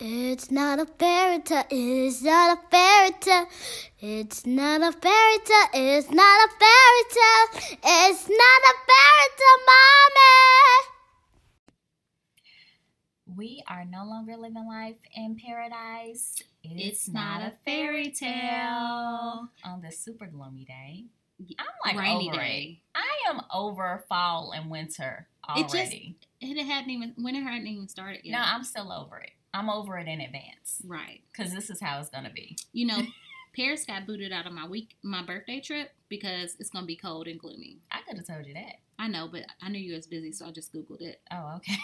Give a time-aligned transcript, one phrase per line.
[0.00, 1.64] It's not a fairy tale.
[1.70, 3.46] It's not a fairy tale.
[4.00, 5.68] It's not a fairy tale.
[5.72, 7.78] It's not a fairy tale.
[7.82, 10.90] It's not a fairy tale, mommy.
[13.36, 16.42] We are no longer living life in paradise.
[16.62, 19.48] It's not a fairy tale.
[19.64, 21.04] On this super gloomy day.
[21.38, 22.80] Y- I'm like Rainy over day.
[22.94, 22.98] it.
[22.98, 26.16] I am over fall and winter It just- already.
[26.40, 28.32] It hadn't even winter hadn't even started yet.
[28.32, 29.30] No, I'm still over it.
[29.54, 31.20] I'm over it in advance right.
[31.32, 32.58] because this is how it's gonna be.
[32.72, 32.98] You know,
[33.56, 37.28] Paris got booted out of my week my birthday trip because it's gonna be cold
[37.28, 37.78] and gloomy.
[37.90, 38.76] I could have told you that.
[38.98, 41.20] I know, but I knew you was busy, so I just googled it.
[41.30, 41.76] Oh, okay.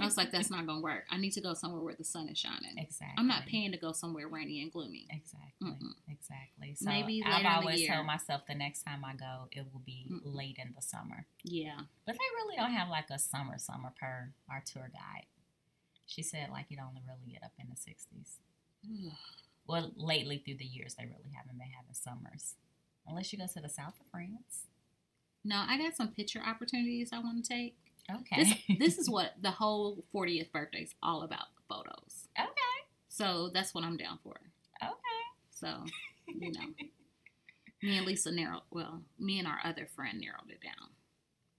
[0.00, 1.04] I was like, that's not gonna work.
[1.10, 2.74] I need to go somewhere where the sun is shining.
[2.78, 3.14] exactly.
[3.18, 5.06] I'm not paying to go somewhere rainy and gloomy.
[5.10, 5.68] Exactly.
[5.68, 5.94] Mm-mm.
[6.08, 6.74] Exactly.
[6.76, 7.94] So Maybe I've later in the always year.
[7.94, 10.20] told myself the next time I go, it will be Mm-mm.
[10.24, 11.26] late in the summer.
[11.42, 11.80] Yeah.
[12.06, 15.26] But they really don't have like a summer summer per our tour guide.
[16.06, 18.38] She said like it only really get up in the sixties.
[19.66, 22.54] Well, lately through the years they really haven't been having summers.
[23.06, 24.66] Unless you go to the south of France.
[25.44, 27.76] No, I got some picture opportunities I want to take.
[28.10, 28.42] Okay.
[28.68, 32.28] This this is what the whole 40th birthday is all about photos.
[32.38, 32.50] Okay.
[33.08, 34.34] So that's what I'm down for.
[34.82, 34.92] Okay.
[35.50, 35.68] So,
[36.26, 36.60] you know,
[37.82, 38.62] me and Lisa narrowed.
[38.70, 40.90] Well, me and our other friend narrowed it down.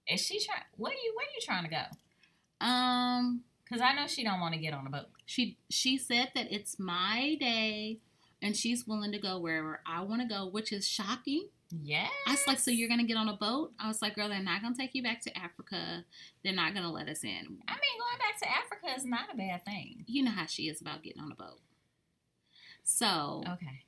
[0.07, 2.65] Is she trying what are you where are you trying to go?
[2.65, 5.07] Um, Because I know she don't want to get on a boat.
[5.25, 7.99] she she said that it's my day,
[8.41, 11.47] and she's willing to go wherever I want to go, which is shocking.
[11.83, 12.07] Yeah.
[12.27, 13.73] I was like, so you're gonna get on a boat?
[13.79, 16.05] I was like, girl, they're not gonna take you back to Africa.
[16.43, 17.29] They're not gonna let us in.
[17.29, 20.05] I mean going back to Africa is not a bad thing.
[20.07, 21.59] You know how she is about getting on a boat.
[22.87, 23.81] So Okay.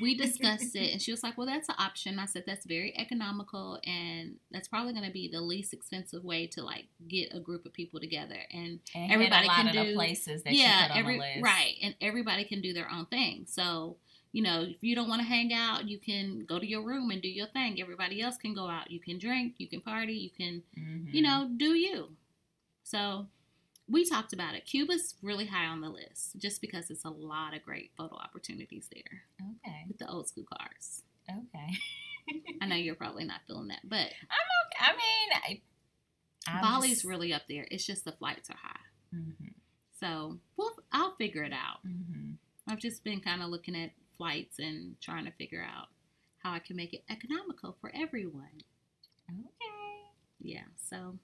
[0.00, 2.18] we discussed it and she was like well that's an option.
[2.20, 6.46] I said that's very economical and that's probably going to be the least expensive way
[6.48, 8.36] to like get a group of people together.
[8.52, 12.44] And And Everybody can do- places that yeah you put on every right and everybody
[12.44, 13.46] can do their own thing.
[13.48, 13.96] So
[14.32, 17.10] you know if you don't want to hang out you can go to your room
[17.10, 17.80] and do your thing.
[17.80, 18.90] Everybody else can go out.
[18.92, 21.12] You can drink you can party you can Mhm.
[21.12, 22.14] you know do you.
[22.84, 23.26] So
[23.88, 27.54] we talked about it cuba's really high on the list just because it's a lot
[27.54, 29.84] of great photo opportunities there Okay.
[29.88, 31.78] with the old school cars Okay.
[32.60, 33.98] I know you're probably not feeling that, but
[34.80, 35.60] I mean, I,
[36.50, 37.66] I'm Bali's just- really up there.
[37.70, 38.80] It's just the flights are high.
[39.14, 39.52] Mhm,
[40.00, 41.86] So well, I'll figure it out.
[41.86, 42.34] mhm.
[42.68, 45.86] I've just been kind of looking at flights and trying to figure out
[46.42, 48.62] how I can make it economical for everyone.
[49.30, 50.10] Okay.
[50.40, 50.64] Yeah.
[50.76, 51.18] So,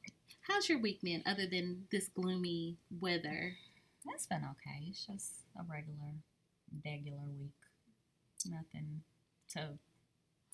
[0.49, 3.57] how's your week been other than this gloomy weather?
[4.07, 4.87] That's been okay.
[4.89, 6.15] It's just a regular,
[6.85, 7.53] regular week.
[8.47, 9.03] Nothing
[9.51, 9.79] to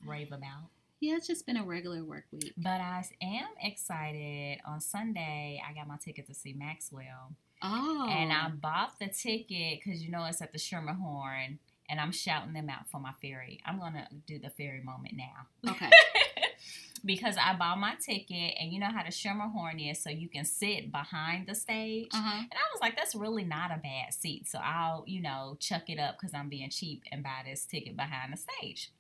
[0.06, 0.68] rave about.
[1.00, 2.52] Yeah, it's just been a regular work week.
[2.56, 4.58] But I am excited.
[4.66, 7.34] On Sunday, I got my ticket to see Maxwell.
[7.62, 8.52] Oh, And I oh.
[8.60, 11.58] bought the ticket because you know it's at the Schermerhorn.
[11.90, 13.60] And I'm shouting them out for my ferry.
[13.64, 15.70] I'm going to do the ferry moment now.
[15.72, 15.88] okay.
[17.04, 20.44] because I bought my ticket, and you know how the Schermerhorn is, so you can
[20.44, 22.08] sit behind the stage.
[22.12, 22.38] Uh huh.
[22.40, 24.48] And I was like, that's really not a bad seat.
[24.48, 27.96] So I'll, you know, chuck it up because I'm being cheap and buy this ticket
[27.96, 28.90] behind the stage.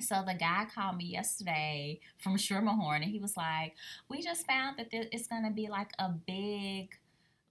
[0.00, 3.74] So the guy called me yesterday from Schermerhorn, and he was like,
[4.10, 6.98] "We just found that there, it's gonna be like a big,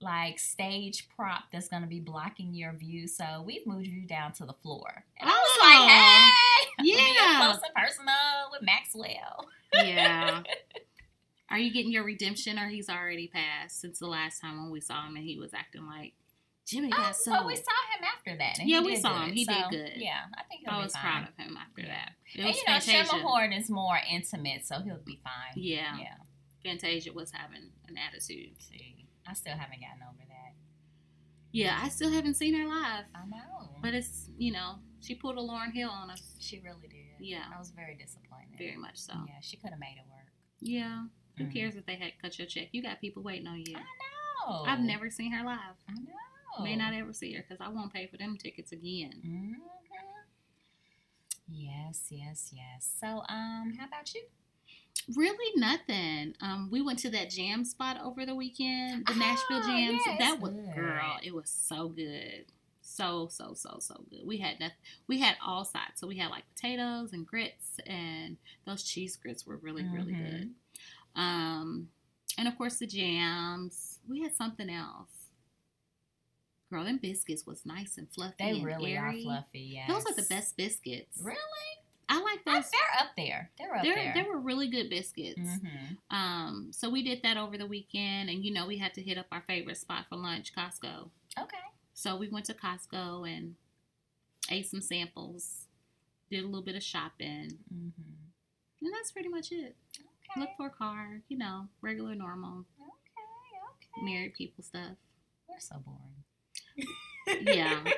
[0.00, 3.08] like stage prop that's gonna be blocking your view.
[3.08, 5.64] So we've moved you down to the floor." And I was Oh.
[5.64, 7.40] like, "Hey, Yeah.
[7.40, 8.14] close and personal
[8.52, 9.48] with Maxwell."
[9.84, 10.42] Yeah.
[11.50, 14.80] Are you getting your redemption, or he's already passed since the last time when we
[14.80, 16.14] saw him and he was acting like
[16.66, 17.46] Jimmy Oh, got so sold?
[17.46, 18.56] we saw him after that.
[18.66, 19.30] Yeah, we saw him.
[19.32, 19.92] He did good.
[19.96, 21.02] Yeah, I think he'll I was fine.
[21.02, 21.86] proud of him after Yeah.
[21.88, 22.12] that.
[22.34, 23.04] It And you know, Fantasia.
[23.04, 25.52] Schermerhorn is more intimate, so he'll be fine.
[25.54, 25.96] Yeah.
[25.98, 26.14] Yeah.
[26.64, 28.60] Fantasia was having an attitude.
[28.60, 30.54] See, I still haven't gotten over that.
[31.52, 33.76] Yeah, I still haven't seen her live, I know.
[33.80, 36.22] but it's you know she pulled a Lauryn Hill on us.
[36.40, 37.05] she really did.
[37.20, 37.44] Yeah.
[37.54, 38.58] I was very disappointed.
[38.58, 39.12] Very much so.
[39.26, 40.32] Yeah, she could have made it work.
[40.60, 41.06] Yeah.
[41.38, 41.52] Who Mhm.
[41.52, 42.68] cares if they had cut your check?
[42.72, 43.76] You got people waiting on you.
[43.76, 43.80] I
[44.46, 44.62] know.
[44.64, 45.76] I've never seen her live.
[45.88, 46.64] I know.
[46.64, 49.12] May not ever see her because I won't pay for them tickets again.
[49.22, 49.54] Mhm.
[51.48, 52.90] Yes, yes, yes.
[53.00, 54.24] So, um, how about you?
[55.14, 56.34] Really nothing.
[56.40, 60.02] Um, we went to that jam spot over the weekend, the Nashville Oh, jams.
[60.06, 60.74] yeah, that was good.
[60.74, 62.46] girl, it was so good.
[62.88, 64.24] So so so so good.
[64.24, 64.76] We had nothing.
[65.08, 65.94] We had all sides.
[66.00, 70.30] So we had like potatoes and grits, and those cheese grits were really really Mhm.
[70.30, 70.54] good.
[71.16, 71.90] Um,
[72.38, 73.98] and of course the jams.
[74.08, 75.08] We had something else.
[76.70, 78.34] Girl, them biscuits was nice and fluffy.
[78.38, 79.60] They and really are fluffy.
[79.60, 79.88] Yes.
[79.88, 81.18] Those are the best biscuits.
[81.22, 81.38] Really?
[82.08, 82.70] I like those.
[82.70, 83.50] they're up there.
[83.58, 84.14] They're up They're, there.
[84.14, 85.40] they were really good biscuits.
[85.40, 89.02] hmm Um, so we did that over the weekend, and you know we had to
[89.02, 91.10] hit up our favorite spot for lunch, Costco.
[91.38, 91.56] Okay.
[91.98, 93.54] So we went to Costco and
[94.50, 95.64] ate some samples,
[96.30, 98.84] did a little bit of shopping, Mm-hmm.
[98.84, 99.74] and that's pretty much it.
[99.98, 100.40] Okay.
[100.40, 102.90] Look for a car, you know, regular, normal, okay.
[103.98, 104.04] Okay.
[104.04, 104.92] married people stuff.
[105.48, 107.46] We're so boring.
[107.46, 107.80] Yeah.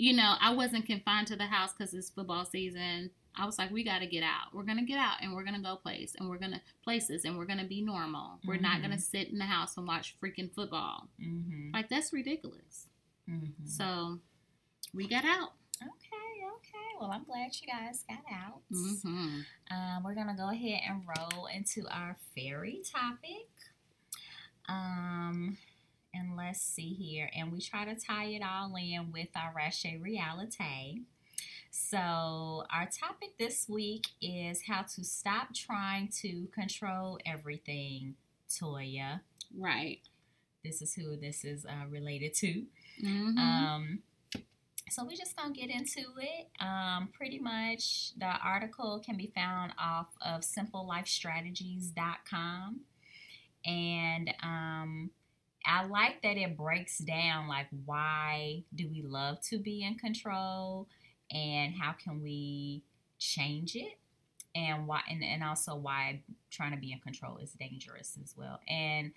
[0.00, 3.10] You know, I wasn't confined to the house because it's football season.
[3.38, 4.52] I was like, we got to get out.
[4.52, 7.46] We're gonna get out and we're gonna go place and we're gonna places and we're
[7.46, 8.40] gonna be normal.
[8.44, 11.08] We're not gonna sit in the house and watch freaking football.
[11.20, 11.70] Mm-hmm.
[11.74, 12.86] Like that's ridiculous.
[13.30, 13.66] Mm-hmm.
[13.66, 14.18] So
[14.92, 15.52] we got out.
[15.80, 16.88] Okay, okay.
[17.00, 18.62] Well, I'm glad you guys got out.
[18.72, 19.40] hmm
[19.70, 23.48] Um, we're gonna go ahead and roll into our fairy topic.
[24.68, 25.56] Um,
[26.12, 29.98] and let's see here, and we try to tie it all in with our Rache
[30.00, 31.02] reality.
[31.70, 38.14] So, our topic this week is how to stop trying to control everything.
[38.48, 39.20] Toya,
[39.56, 40.00] Right.
[40.64, 42.64] this is who this is uh, related to.
[43.00, 44.02] hmm Um,
[44.90, 46.48] so we're just gonna get into it.
[46.64, 52.80] Um, pretty much, the article can be found off of simplelifestrategies.com,
[53.66, 55.10] and um,
[55.66, 60.88] I like that it breaks down like why do we love to be in control,
[61.30, 62.82] and how can we
[63.18, 63.98] change it,
[64.54, 68.60] and why, and, and also why trying to be in control is dangerous as well,
[68.68, 69.12] and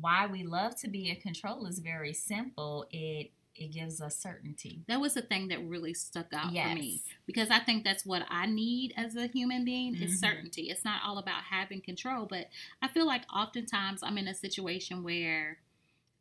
[0.00, 2.86] why we love to be in control is very simple.
[2.90, 4.84] It it gives us certainty.
[4.86, 6.68] That was the thing that really stuck out yes.
[6.68, 10.02] for me because I think that's what I need as a human being Mhm.
[10.02, 10.70] is certainty.
[10.70, 12.50] It's not all about having control, but
[12.80, 15.58] I feel like oftentimes I'm in a situation where,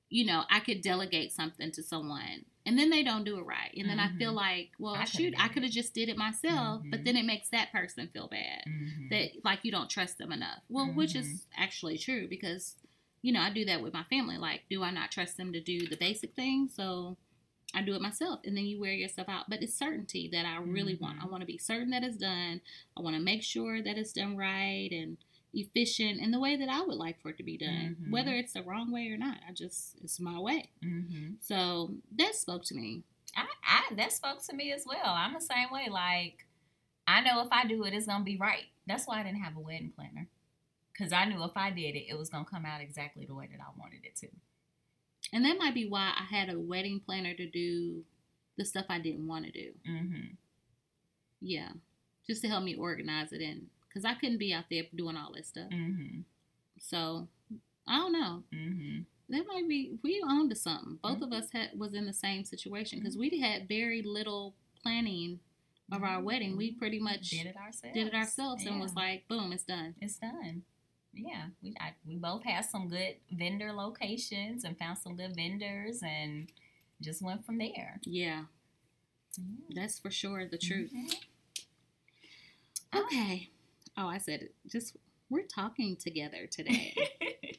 [0.09, 3.74] you know, I could delegate something to someone and then they don't do it right,
[3.78, 4.36] and then I feel Mhm.
[4.36, 7.06] like, well, I shoot, I could have just did it myself, but Mhm.
[7.06, 9.10] then it makes that person feel bad Mhm.
[9.10, 10.62] that like you don't trust them enough.
[10.69, 12.75] Well, which is actually true because
[13.22, 14.38] you know I do that with my family.
[14.38, 16.75] Like, do I not trust them to do the basic things?
[16.75, 17.18] So
[17.74, 19.50] I do it myself, and then you wear yourself out.
[19.50, 21.20] But it's certainty that I really want.
[21.20, 21.24] Mhm.
[21.24, 22.62] I want to be certain that it's done.
[22.98, 25.18] I want to make sure that it's done right and
[25.59, 28.12] efficient in the way that I would like for it to be done, Mhm.
[28.12, 29.39] whether it's the wrong way or not.
[29.48, 30.69] I just it's my way.
[30.83, 31.38] Mhm.
[31.42, 33.04] So that spoke to me.
[33.36, 35.06] I, I that spoke to me as well.
[35.13, 35.88] I'm the same way.
[35.89, 36.45] Like
[37.07, 38.65] I know if I do it, it's gonna be right.
[38.86, 40.27] That's why I didn't have a wedding planner.
[40.98, 43.48] Cause I knew if I did it, it was gonna come out exactly the way
[43.51, 44.30] that I wanted it to.
[45.33, 48.06] And that might be why I had a wedding planner to do
[48.57, 49.74] the stuff I didn't want to do.
[49.88, 50.33] Mm-hmm.
[51.42, 51.74] Yeah,
[52.25, 55.32] just to help me organize it in because I couldn't be out there doing all
[55.34, 55.70] this stuff.
[55.72, 56.20] Mm-hmm.
[56.80, 57.28] So
[57.88, 58.44] I don't know.
[58.54, 59.00] Mm-hmm.
[59.30, 61.00] That might be we owned to something.
[61.02, 64.54] Both of us had was in the same situation because we had very little
[64.84, 65.40] planning
[65.92, 66.56] of our wedding.
[66.58, 67.94] We pretty much did it ourselves.
[67.94, 69.96] did it ourselves and was like, boom, it's done.
[70.02, 70.64] it's done.
[71.14, 76.02] Yeah, we I, we both had some good vendor locations and found some good vendors
[76.04, 76.48] and
[77.02, 78.00] just went from there.
[78.04, 78.44] Yeah,
[79.38, 79.44] Yeah.
[79.74, 80.92] that's for sure the truth.
[80.94, 81.16] Mhm.
[82.96, 83.50] Okay.
[83.98, 84.56] Oh, I said it.
[84.68, 84.96] Just
[85.30, 86.96] we're talking together today.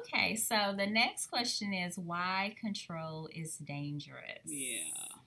[0.00, 4.40] okay, so the next question is why control is dangerous.
[4.44, 5.18] Yeah.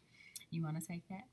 [0.50, 1.26] You want to take that?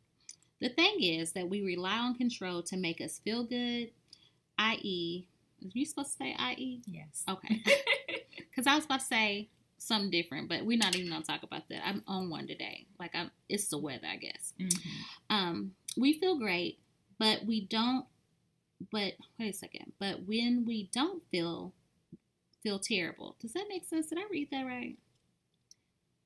[0.61, 3.91] The thing is that we rely on control to make us feel good,
[4.59, 5.27] i.e.,
[5.63, 6.83] are you supposed to say i.e.?
[6.87, 7.23] Yes.
[7.29, 7.63] Okay.
[8.51, 9.49] Because I was about to say
[9.79, 11.85] something different, but we're not even going to talk about that.
[11.85, 12.87] I'm on one today.
[13.01, 14.53] Like, I'm, it's the weather, I guess.
[14.61, 14.79] Mhm.
[15.29, 16.79] Um, we feel great,
[17.19, 18.07] but we don't,
[18.93, 19.93] but wait a second.
[19.99, 21.73] But when we don't feel,
[22.63, 23.37] feel terrible.
[23.41, 24.09] Does that make sense?
[24.09, 24.97] Did I read that right?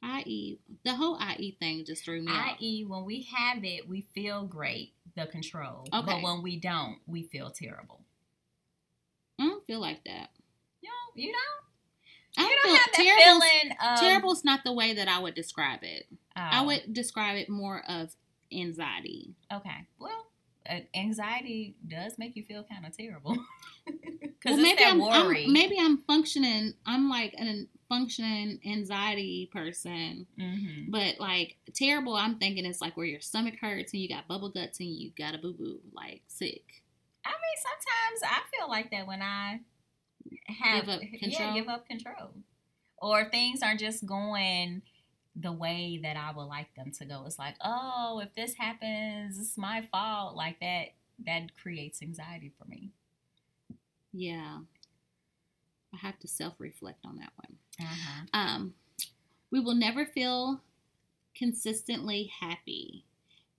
[0.03, 1.57] I.e., the whole I.e.
[1.59, 2.31] thing just threw me.
[2.33, 5.87] I.e., when we have it, we feel great, the control.
[5.93, 6.07] Okay.
[6.07, 8.01] But when we don't, we feel terrible.
[9.41, 10.31] I don't feel like that.
[10.81, 14.01] You don't, you don't, I you don't have that terrible's- feeling of.
[14.01, 16.07] Terrible's not the way that I would describe it.
[16.37, 18.15] I Oh, would describe it more of
[18.53, 19.35] anxiety.
[19.53, 19.87] Okay.
[19.99, 20.27] Well,
[20.95, 23.37] anxiety does make you feel kind of terrible.
[24.41, 25.47] Because Well, maybe that I'm, worry.
[25.47, 26.75] I'm maybe I'm functioning.
[26.87, 32.15] I'm like a functioning anxiety person, hmm but like terrible.
[32.15, 35.11] I'm thinking it's like where your stomach hurts and you got bubble guts and you
[35.19, 36.63] got a boo boo, like sick.
[37.25, 37.57] I mean,
[38.21, 39.61] sometimes I feel like that when I
[40.47, 42.31] have Give up yeah, give up control,
[42.99, 44.83] or things aren't just going
[45.41, 47.25] the way that I would like them to go.
[47.27, 50.37] It's like, oh, if this happens, it's my fault.
[50.37, 50.89] Like that,
[51.25, 52.91] that creates anxiety for me.
[54.13, 54.59] Yeah,
[55.93, 57.57] I have to self reflect on that one.
[57.81, 58.25] Uh-huh.
[58.33, 58.75] Um,
[59.51, 60.61] we will never feel
[61.37, 63.05] consistently happy.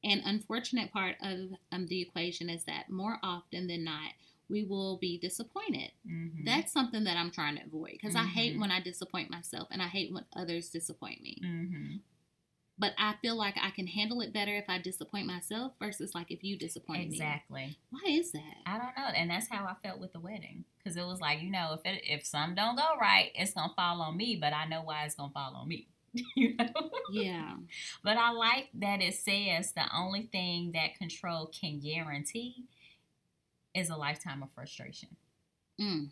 [0.03, 4.11] An unfortunate part of um, the equation is that more often than not,
[4.49, 5.91] we will be disappointed.
[6.07, 6.45] Mhm.
[6.45, 8.61] That's something that I'm trying to avoid because I hate Mhm.
[8.61, 11.39] when I disappoint myself and I hate when others disappoint me.
[11.43, 12.01] Mhm.
[12.77, 16.31] But I feel like I can handle it better if I disappoint myself versus like
[16.31, 17.17] if you disappoint me.
[17.17, 17.77] Exactly.
[17.89, 18.57] Why is that?
[18.65, 21.41] I don't know, and that's how I felt with the wedding because it was like
[21.41, 24.53] you know if it if some don't go right, it's gonna fall on me, but
[24.53, 25.87] I know why it's gonna fall on me.
[26.35, 26.89] you know.
[27.11, 27.57] Yeah.
[28.01, 32.63] But I like that it says the only thing that control can guarantee
[33.79, 35.09] is a lifetime of frustration.
[35.79, 36.09] Mm.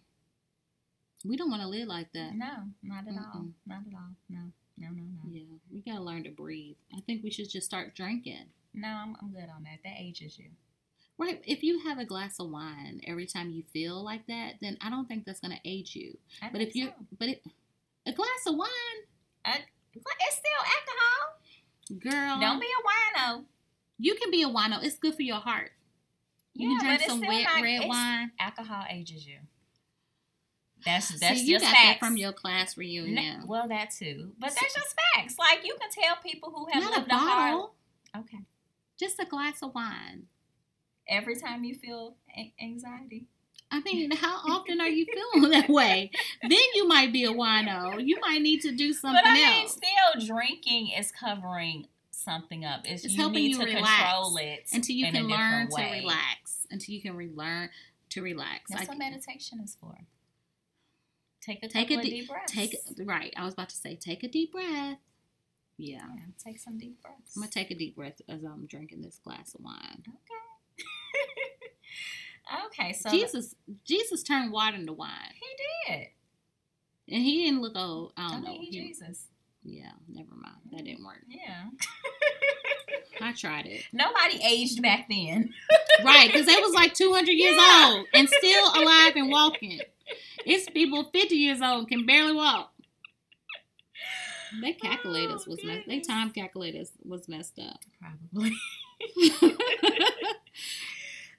[1.25, 2.35] We don't want to live like that.
[2.35, 2.47] No,
[2.83, 3.41] not at all.
[3.41, 3.51] Mm-mm.
[3.65, 4.11] Not at all.
[4.29, 4.39] No,
[4.77, 5.29] no, no, no.
[5.31, 6.75] Yeah, we gotta learn to breathe.
[6.95, 8.45] I think we should just start drinking.
[8.73, 9.79] No, I'm, I'm good on that.
[9.83, 10.45] That ages you.
[11.17, 11.41] Right.
[11.47, 14.91] If you have a glass of wine every time you feel like that, then I
[14.91, 16.17] don't think that's gonna age you.
[16.43, 16.93] I But if you, so.
[17.17, 17.43] but it,
[18.05, 18.69] a glass of wine,
[19.43, 19.61] But
[20.27, 21.99] it's still alcohol.
[21.99, 23.43] girl, Don't be a wino.
[23.97, 24.83] You can be a wino.
[24.83, 25.71] It's good for your heart.
[26.57, 28.31] You Yeah, can drink some wet not- red wine.
[28.39, 29.37] Alcohol ages you.
[30.85, 31.85] That's that's you just got facts.
[31.87, 33.47] that from your class No, reunion.
[33.47, 35.35] well, that too, but that's just facts.
[35.37, 37.69] Like you can tell people who have Not a lived a hard.
[38.17, 38.39] Okay.
[38.99, 40.27] just a glass of wine.
[41.07, 43.25] Every time you feel a- anxiety.
[43.71, 46.11] I mean, how often are you feeling that way?
[46.41, 48.03] Then you might be a wino.
[48.05, 51.87] You might need to do something but I mean, else still, drinking is covering
[52.27, 52.81] something up.
[52.85, 55.81] It's, It's you helping need you to relax control it until you can learn to
[55.91, 56.67] relax.
[56.69, 57.69] Until you can relearn
[58.09, 58.69] to relax.
[58.69, 59.97] That's Like, what meditation is for.
[61.41, 62.51] Take a Take a deep- deep breaths.
[62.51, 63.33] take right.
[63.37, 64.97] I was about to say, take a deep breath.
[65.77, 67.35] Yeah, Yeah, take some deep breaths.
[67.35, 70.03] I'm gonna take a deep breath as I'm drinking this glass of wine.
[70.07, 70.83] okay,
[72.67, 72.93] okay.
[72.93, 73.55] so Jesus,
[73.85, 76.07] Jesus turned water into wine, he did.
[77.09, 78.13] and he didn't look old.
[78.17, 78.59] I I don't mean, know.
[78.61, 79.27] he He- Jesus.
[79.67, 80.55] Yeah, never mind.
[80.71, 81.23] That didn't work.
[81.27, 81.65] Yeah.
[83.21, 83.83] I tried it.
[83.91, 85.53] Nobody aged back then.
[86.03, 87.93] Right, because they was like 200 years Yeah.
[87.95, 89.79] old and still alive and walking.
[90.45, 92.71] It's people 50 years old can barely walk.
[94.61, 95.87] Their calculators Oh, was messed.
[95.87, 97.79] Their time calculators was messed up.
[97.99, 98.55] Probably.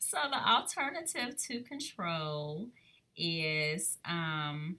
[0.00, 2.68] So the alternative to control
[3.14, 4.78] is um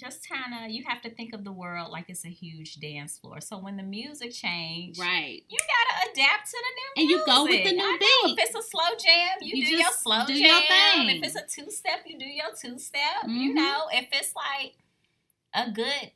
[0.00, 3.18] just kind of you have to think of the world like it's a huge dance
[3.18, 3.40] floor.
[3.40, 5.42] So when the music change, right.
[5.48, 8.28] you gotta adapt to the new And you go with the new I know.
[8.28, 8.38] beat.
[8.38, 10.46] If it's a slow jam, you, You do your slow do jam.
[10.46, 11.16] your thing.
[11.16, 13.24] If it's a two step, you do your two step.
[13.26, 13.54] You Mhm.
[13.54, 14.74] know, if it's like
[15.54, 16.12] a good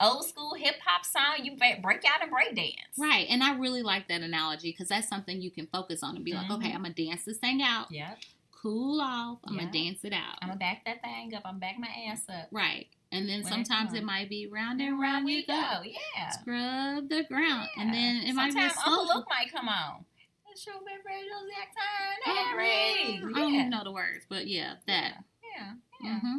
[0.00, 2.98] old school hip hop song, you break out and break dance.
[2.98, 3.26] Right.
[3.30, 6.34] And I really like that analogy because that's something you can focus on and be
[6.34, 6.56] like, Mhm.
[6.58, 8.18] okay, I'm going to dance this thing out, Yep.
[8.52, 10.38] cool off, I'm to dance it out.
[10.42, 11.42] I'm gonna back that thing up.
[11.44, 12.48] I'm back my ass up.
[12.50, 12.88] right.
[13.12, 13.96] And then When sometimes come.
[13.98, 15.52] it might be round and round we go.
[15.54, 16.28] Yeah.
[16.30, 17.68] Scrub the ground.
[17.78, 18.82] And then it might be slow.
[18.84, 20.04] Uncle Luke might come on.
[20.50, 21.28] It's your favorite
[21.76, 23.20] time, Harry.
[23.34, 25.22] I don't even know the words, but yeah, that.
[25.56, 25.72] Yeah.
[26.02, 26.20] Yeah.
[26.20, 26.38] hmm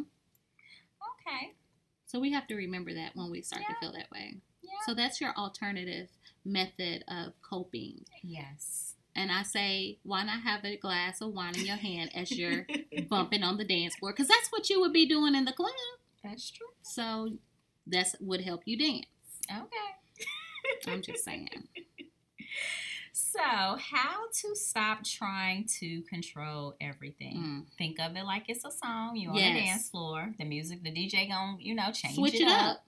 [1.26, 1.54] Okay.
[2.06, 4.36] So we have to remember that when we start to feel that way.
[4.62, 4.70] Yeah.
[4.86, 6.08] So that's your alternative
[6.44, 8.04] method of coping.
[8.22, 8.94] yes.
[9.16, 12.66] And I say, why not have a glass of wine in your hand as you're
[13.08, 14.12] bumping on the dance floor?
[14.12, 15.72] Because that's what you would be doing in the club.
[16.24, 16.66] That's true.
[16.82, 17.30] So
[17.86, 19.06] that's would help you dance.
[19.50, 20.86] Okay.
[20.92, 21.48] I'm just saying.
[23.12, 27.36] So, how to stop trying to control everything?
[27.36, 27.76] Mm.
[27.76, 29.16] Think of it like it's a song.
[29.16, 29.54] You on Yes.
[29.54, 30.34] the dance floor.
[30.38, 32.76] The music, the DJ gonna, you know, change Switch it, it up.
[32.76, 32.84] up.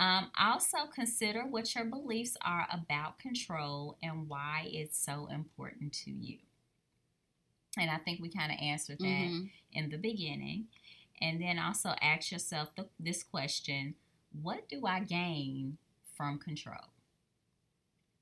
[0.00, 6.10] Um, also consider what your beliefs are about control and why it's so important to
[6.10, 6.38] you.
[7.78, 9.50] And I think we kind of answered that Mhm.
[9.72, 10.68] in the beginning.
[11.20, 13.94] And then also ask yourself the, this question
[14.42, 15.78] What do I gain
[16.16, 16.92] from control?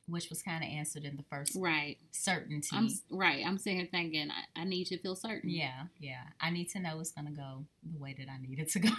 [0.09, 1.99] Which was kind of answered in the first Right.
[2.13, 2.69] certainty.
[2.73, 3.45] I'm right.
[3.45, 5.51] I'm sitting here thinking I, I need to feel certain.
[5.51, 6.23] yeah, yeah.
[6.41, 8.79] I need to know it's going to go the way that I need it to
[8.79, 8.91] go.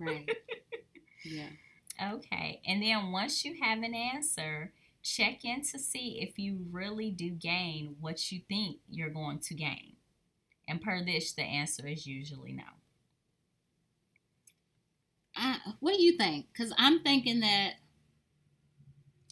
[0.00, 0.28] Right.
[1.24, 1.48] yeah.
[2.14, 2.60] Okay.
[2.66, 7.30] And then once you have an answer, check in to see if you really do
[7.30, 9.94] gain what you think you're going to gain.
[10.68, 12.62] And per this, the answer is usually no.
[15.36, 16.46] I, what do you think?
[16.52, 17.74] Because I'm thinking that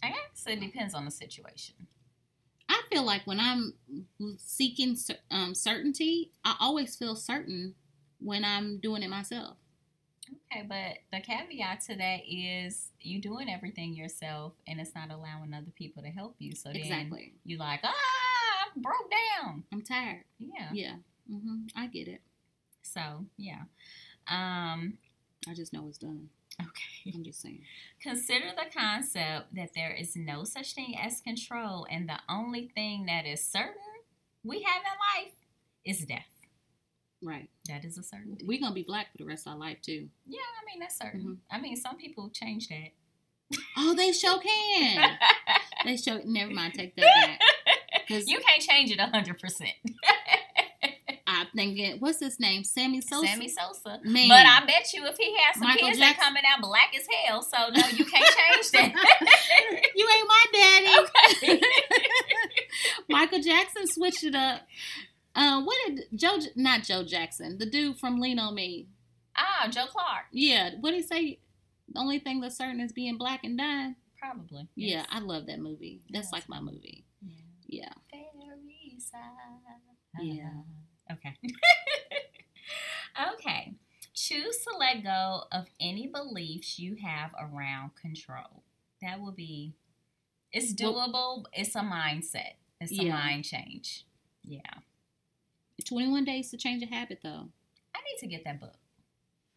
[0.03, 1.75] I guess it depends on the situation.
[2.67, 3.73] I feel like when I'm
[4.37, 4.97] seeking
[5.29, 7.75] um, certainty, I always feel certain
[8.19, 9.57] when I'm doing it myself.
[10.51, 15.53] Okay, but the caveat to that is you doing everything yourself and it's not allowing
[15.53, 16.55] other people to help you.
[16.55, 17.33] So then Exactly.
[17.43, 17.91] you like, ah,
[18.75, 19.63] I'm broke down.
[19.73, 20.23] I'm tired.
[20.39, 20.69] Yeah.
[20.71, 20.95] Yeah.
[21.29, 21.65] Mm-hmm.
[21.75, 22.21] I get it.
[22.81, 23.63] So, yeah.
[24.27, 24.97] Um,
[25.49, 26.29] I just know it's done.
[26.61, 27.11] okay.
[27.13, 27.61] I'm just saying.
[28.01, 33.05] Consider the concept that there is no such thing as control, and the only thing
[33.07, 33.73] that is certain
[34.43, 35.33] we have in life
[35.85, 36.25] is death.
[37.23, 37.49] Right.
[37.67, 38.45] That is a certainty.
[38.45, 40.09] We're gonna be black for the rest of our life too.
[40.27, 41.21] yeah, I mean that's certain.
[41.21, 41.37] Mhm.
[41.51, 42.93] I mean some people change that.
[43.77, 45.17] Oh, they sure can.
[45.85, 46.21] they sure.
[46.25, 46.73] Never mind.
[46.73, 47.39] Take that back.
[48.09, 49.71] you can't change it hundred percent.
[51.41, 52.63] I'm thinking, what's his name?
[52.63, 53.27] Sammy Sosa.
[53.27, 53.99] Sammy Sosa.
[54.03, 54.29] Man.
[54.29, 56.17] But I bet you if he has some Michael kids Jackson.
[56.17, 58.93] that coming out black as hell, so no, you can't change that.
[59.95, 61.57] you ain't my daddy.
[61.57, 61.61] okay.
[63.09, 64.61] Michael Jackson switched it up.
[65.35, 66.37] Uh, what did Joe?
[66.55, 67.57] Not Joe Jackson.
[67.57, 68.87] The dude from Lean on Me.
[69.35, 70.25] Ah, Joe Clark.
[70.31, 70.71] Yeah.
[70.79, 71.39] What did he say?
[71.93, 73.95] The only thing that's certain is being black and dying.
[74.19, 74.67] Probably.
[74.75, 75.05] Yeah, Yes.
[75.09, 76.01] I love that movie.
[76.09, 76.33] That's Yes.
[76.33, 77.05] like my movie.
[77.21, 77.33] Yeah.
[77.67, 77.89] Yeah.
[78.11, 80.19] Fairy side.
[80.19, 80.49] Yeah.
[81.11, 81.35] Okay.
[83.33, 83.73] okay.
[84.13, 88.63] Choose to let go of any beliefs you have around control.
[89.01, 89.73] That will be.
[90.51, 91.45] It's doable.
[91.53, 92.53] It's a mindset.
[92.79, 94.05] It's a mind change.
[94.43, 94.59] Yeah.
[95.85, 97.49] 21 days to change a habit, though.
[97.95, 98.75] I need to get that book.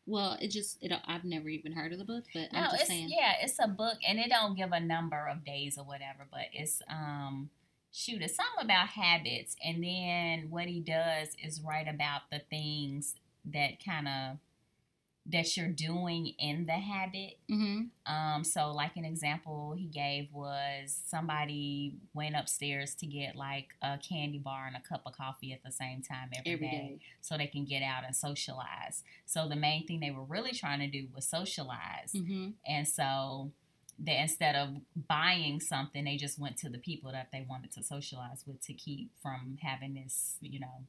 [0.06, 0.92] Well, it just it.
[1.06, 3.08] I've never even heard of the book, but No, I'm just saying.
[3.11, 6.42] yeah, it's a book, and it don't give a number of days or whatever, but
[6.52, 7.49] it's um,
[7.94, 13.14] shoot, it's something about habits, and then what he does is write about the things
[13.44, 14.38] that kind of
[15.26, 17.38] that you're doing in the habit.
[17.50, 18.12] Mm-hmm.
[18.12, 23.98] Um, so like an example he gave was somebody went upstairs to get like a
[24.06, 26.98] candy bar and a cup of coffee at the same time Every day.
[27.22, 29.02] so they can get out and socialize.
[29.24, 32.12] So the main thing they were really trying to do was socialize.
[32.14, 32.50] Mm-hmm.
[32.66, 33.50] And so
[33.98, 34.68] they instead of
[35.08, 38.72] buying something, they just went to the people that they wanted to socialize with to
[38.72, 40.82] keep from having this, you know,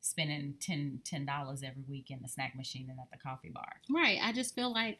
[0.00, 3.80] spending ten dollars every week in the snack machine and at the coffee bar.
[3.90, 4.18] Right.
[4.22, 4.98] I just feel like,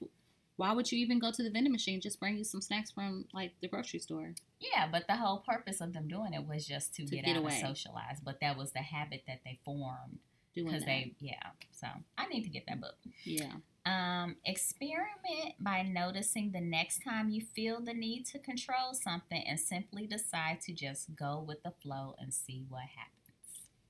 [0.56, 2.00] why would you even go to the vending machine?
[2.00, 4.34] Just bring you some snacks from like the grocery store.
[4.60, 7.36] Yeah, but the whole purpose of them doing it was just to, To get, get
[7.36, 7.58] out away.
[7.60, 8.20] and socialize.
[8.24, 10.18] But that was the habit that they formed
[10.54, 10.86] because that.
[10.86, 11.42] they, yeah.
[11.72, 12.96] So I need to get that book.
[13.24, 13.52] yeah.
[13.86, 19.60] Um, experiment by noticing the next time you feel the need to control something and
[19.60, 23.14] simply decide to just go with the flow and see what happens.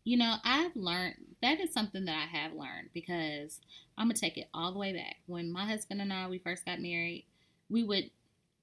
[0.02, 3.60] You know, I've learned that is something that I have learned because
[3.96, 5.16] I'm gonna take it all the way back.
[5.26, 7.26] When my husband and I we first got married,
[7.70, 8.10] we would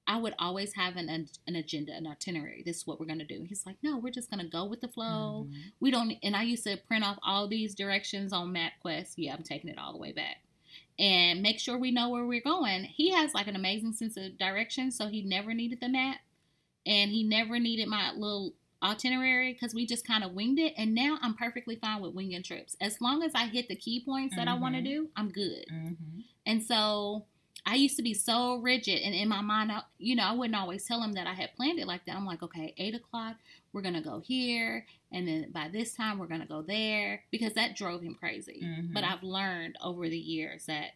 [0.08, 1.10] I would always have an
[1.48, 2.64] an agenda, an itinerary.
[2.66, 3.44] This is what we're gonna do.
[3.48, 5.48] He's like, no, we're just gonna go with the flow.
[5.50, 5.72] Mhm.
[5.80, 6.18] We don't.
[6.24, 9.14] And I used to print off all these directions on MapQuest.
[9.18, 10.44] Yeah, I'm taking it all the way back,
[11.00, 12.84] and make sure we know where we're going.
[12.86, 16.20] He has like an amazing sense of direction, so he never needed the map,
[16.86, 20.74] and he never needed my little itinerary because we just kind of winged it.
[20.76, 24.04] And now I'm perfectly fine with winging trips as long as I hit the key
[24.04, 25.10] points that I want to do.
[25.16, 25.66] I'm good.
[25.72, 26.24] Mhm.
[26.48, 27.26] And so
[27.66, 30.56] I used to be so rigid, and in my mind, I, you know, I wouldn't
[30.56, 32.16] always tell him that I had planned it like that.
[32.16, 33.36] I'm like, okay, eight o'clock,
[33.72, 37.76] we're gonna go here, and then by this time, we're gonna go there, because that
[37.76, 38.62] drove him crazy.
[38.64, 38.94] Mhm.
[38.94, 40.92] But I've learned over the years that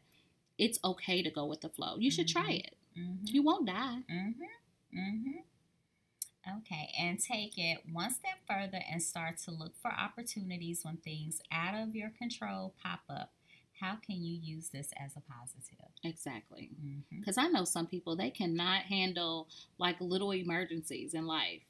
[0.58, 1.98] it's okay to go with the flow.
[1.98, 2.60] You should try Mhm.
[2.66, 2.78] it.
[2.98, 3.18] Mhm.
[3.34, 4.04] You won't die.
[4.10, 4.98] Mm-hmm.
[5.00, 6.58] Mm-hmm.
[6.60, 11.42] Okay, and take it one step further and start to look for opportunities when things
[11.52, 13.34] out of your control pop up.
[13.80, 15.86] How can you use this as a positive?
[16.04, 16.72] Exactly.
[16.84, 17.20] Mm-hmm.
[17.20, 21.62] Because I know some people they cannot handle like little emergencies in life.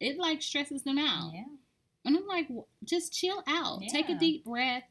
[0.00, 1.32] It like stresses them out.
[1.34, 1.44] Yeah.
[2.04, 2.48] And I'm like,
[2.84, 3.82] just chill out.
[3.88, 4.84] Take a deep breath.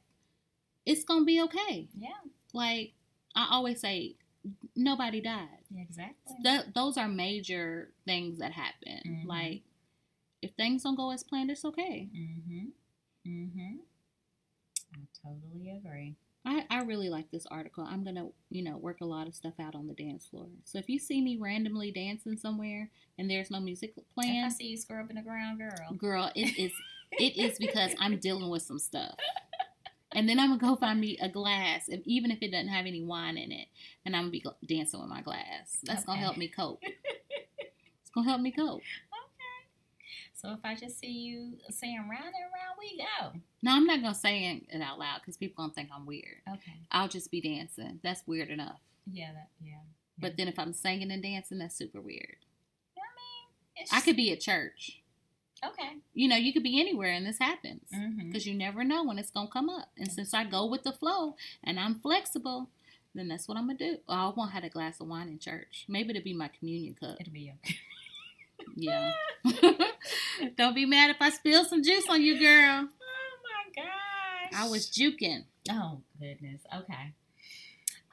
[0.86, 1.88] It's gonna be okay.
[1.97, 2.10] Yeah.
[2.53, 2.93] Like
[3.36, 4.15] I always say,
[4.75, 5.47] nobody died.
[5.75, 6.36] Exactly.
[6.43, 9.01] That those are major things that happen.
[9.05, 9.25] Mhm.
[9.25, 9.62] Like
[10.41, 12.10] if things don't go as planned, it's okay.
[12.15, 12.65] Mm-hmm.
[13.27, 13.75] Mm-hmm.
[14.93, 16.15] I totally agree.
[16.49, 17.85] I, I really like this article.
[17.88, 20.47] I'm gonna, you know, work a lot of stuff out on the dance floor.
[20.63, 24.49] So if you see me randomly dancing somewhere and there's no music If playing, I
[24.49, 25.93] see you scrubbing the ground, girl.
[25.95, 26.71] girl, it is
[27.12, 29.15] it is because I'm dealing with some stuff.
[30.15, 32.88] And then I'm gonna go find me a glass, if, even if it doesn't have
[32.88, 33.67] any wine in it,
[34.03, 35.77] and I'm gonna be dancing with my glass.
[35.83, 36.81] That's gonna help me cope.
[38.01, 38.81] it's gonna help me cope.
[40.41, 43.39] So if I just see you saying round and round, we go.
[43.62, 46.38] No, I'm not gonna say it out loud because people gonna think I'm weird.
[46.47, 46.80] Okay.
[46.91, 47.99] I'll just be dancing.
[48.04, 48.80] That's weird enough.
[49.12, 49.32] Yeah.
[49.34, 49.49] That.
[49.62, 49.80] Yeah.
[50.17, 52.38] But then if I'm singing and dancing, that's super weird.
[52.97, 55.02] I mean, it's I could be at church.
[55.65, 55.97] okay.
[56.13, 58.28] You know, you could be anywhere and this happens Mm-hmm.
[58.28, 59.89] because you never know when it's gonna come up.
[59.97, 62.69] And since I go with the flow and I'm flexible,
[63.13, 63.97] then that's what I'm gonna do.
[64.08, 65.84] Oh, I won't have a glass of wine in church.
[65.89, 67.17] Maybe it'll be my communion cup.
[67.19, 67.75] It'll be okay.
[68.76, 69.12] Yeah.
[70.58, 72.88] Don't be mad if I spill some juice on you, girl.
[73.02, 73.41] Oh
[73.76, 74.62] my gosh.
[74.65, 75.43] I was juking.
[75.69, 76.62] Oh goodness.
[76.74, 77.13] Okay.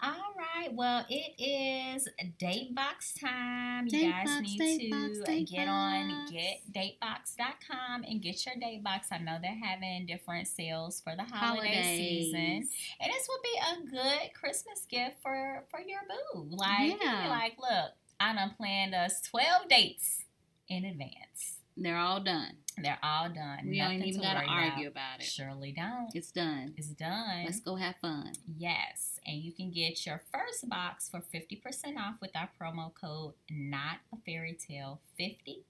[0.03, 0.73] All right.
[0.75, 3.87] Well, it is date box time.
[3.89, 4.91] Date you guys box, need to
[5.25, 6.33] box, get on box.
[6.33, 9.09] getdatebox.com and get your date box.
[9.11, 12.69] I know they're having different sales for the holiday season.
[13.01, 16.47] And this would be a good Christmas gift for for your boo.
[16.51, 17.29] Like, you Yeah.
[17.31, 20.25] like, look, I done planned us 12 dates
[20.69, 21.59] in advance.
[21.77, 22.57] They're all done.
[22.79, 23.69] They're all done.
[23.69, 25.17] We Nothing ain't even to got to argue about.
[25.17, 25.25] about it.
[25.25, 26.09] Surely don't.
[26.15, 26.75] It's done.
[26.77, 27.45] It's done.
[27.45, 28.33] Let's go have fun.
[28.57, 33.35] Yes, and you can get your first box for 50% off with our promo code
[33.51, 35.65] not a fairy tale 50.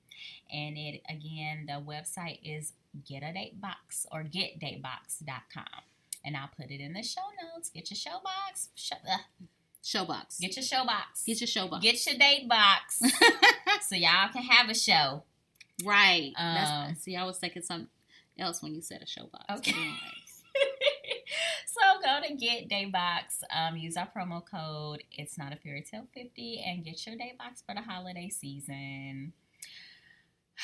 [0.53, 2.73] And it again, the website is
[3.07, 5.83] get a date box or getdatebox.com.
[6.25, 7.21] And I'll put it in the show
[7.55, 7.71] notes.
[7.71, 8.71] Get your show box.
[8.75, 9.19] Show, uh,
[9.87, 10.41] Showbox.
[10.41, 11.23] get your show box.
[11.25, 11.81] Get your showbox.
[11.81, 13.01] Get your date box
[13.89, 15.23] so y'all can have a show.
[15.85, 16.33] right.
[16.37, 17.87] Um, see, I was thinking something
[18.37, 19.59] else when you said a showbox.
[19.59, 19.73] Okay.
[21.69, 23.43] So go to get Datebox.
[23.55, 25.03] Um, use our promo code.
[25.13, 29.33] It's not a fairy tale fifty, and get your Datebox for the holiday season.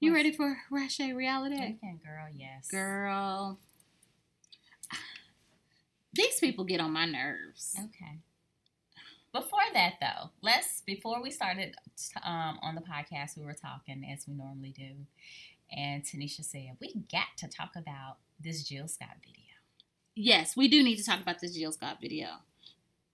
[0.00, 1.56] You ready for Rashay reality?
[1.56, 2.28] Okay, girl.
[2.32, 3.58] Yes, Girl.
[6.18, 7.76] These people get on my nerves.
[7.78, 8.18] Okay.
[9.32, 11.76] Before that, though, let's before we started
[12.24, 15.06] um, on the podcast, we were talking as we normally do,
[15.70, 19.44] and Tanisha said we got to talk about this Jill Scott video.
[20.16, 22.26] Yes, we do need to talk about this Jill Scott video.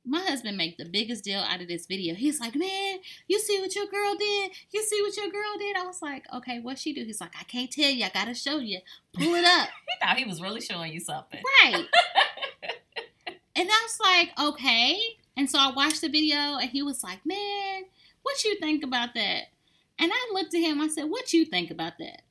[0.07, 2.15] My husband made the biggest deal out of this video.
[2.15, 4.53] He's like, man, you see what your girl did?
[4.71, 5.77] You see what your girl did?
[5.77, 7.05] I was like, okay, what she do?
[7.05, 8.05] He's like, I can't tell you.
[8.05, 8.81] I gotta show you.
[9.13, 9.69] Pull it up.
[9.89, 11.41] He thought he was really showing you something.
[11.63, 11.85] right.
[13.57, 15.01] and I was like, okay.
[15.37, 17.83] And so I watched the video, and he was like, man,
[18.23, 19.45] what you think about that?
[19.99, 20.81] And I looked at him.
[20.81, 22.23] I said, what you think about that?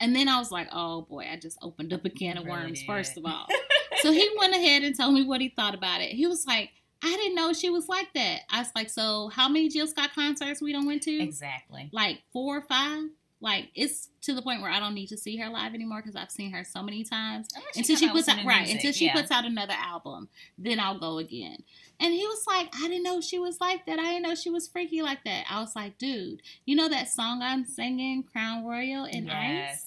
[0.00, 2.82] And then I was like, oh boy, I just opened up a can of worms.
[2.82, 3.46] First of all.
[3.98, 6.10] so he went ahead and told me what he thought about it.
[6.10, 6.70] He was like,
[7.02, 8.40] I didn't know she was like that.
[8.50, 11.22] I was like, so how many Jill Scott concerts we don't went to?
[11.22, 11.88] Exactly.
[11.92, 13.04] Like four or five?
[13.40, 16.16] Like it's to the point where I don't need to see her live anymore because
[16.16, 17.48] I've seen her so many times.
[17.54, 19.12] Unless Until she puts out right, music, until she yeah.
[19.12, 21.58] puts out another album, then I'll go again.
[22.00, 23.98] And he was like, I didn't know she was like that.
[23.98, 25.44] I didn't know she was freaky like that.
[25.50, 29.84] I was like, dude, you know that song I'm singing, Crown Royal in Ice?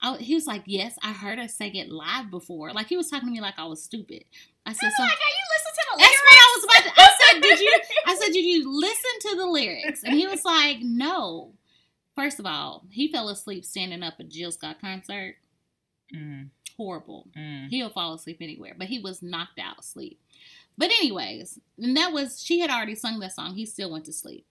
[0.00, 2.72] I, he was like, yes, I heard her sing it live before.
[2.72, 4.24] Like he was talking to me like I was stupid.
[4.66, 6.22] I said, Oh so God, you listen to the that's lyrics?
[6.22, 7.00] what I was about to.
[7.00, 7.80] I said, did you?
[8.06, 10.02] I said, did you listen to the lyrics?
[10.04, 11.52] And he was like, no.
[12.14, 15.36] First of all, he fell asleep standing up at Jill Scott concert.
[16.14, 17.28] Mm, Horrible.
[17.36, 17.68] mm.
[17.68, 20.20] He'll fall asleep anywhere, but he was knocked out asleep.
[20.76, 23.54] But anyways, and that was she had already sung that song.
[23.54, 24.46] He still went to sleep.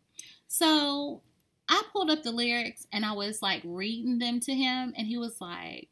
[0.48, 1.22] So
[1.70, 5.18] I pulled up the lyrics and I was like reading them to him, and he
[5.18, 5.90] was like,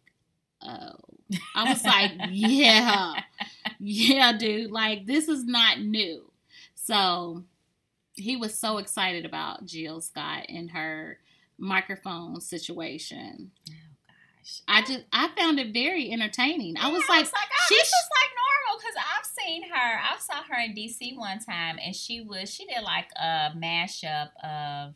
[0.62, 0.96] "Oh."
[1.56, 3.14] I was like, "Yeah,
[3.80, 4.72] yeah, dude.
[4.72, 6.32] Like this is not new."
[6.76, 7.44] So
[8.14, 11.20] he was so excited about Jill Scott and her
[11.60, 13.52] microphone situation.
[13.70, 13.74] Oh
[14.08, 14.62] gosh.
[14.68, 16.76] I just I found it very entertaining.
[16.78, 20.00] I was Yeah, like, oh, she- this is like normal because I've seen her.
[20.02, 24.30] I saw her in DC one time, and she was she did like a mashup
[24.44, 24.96] of.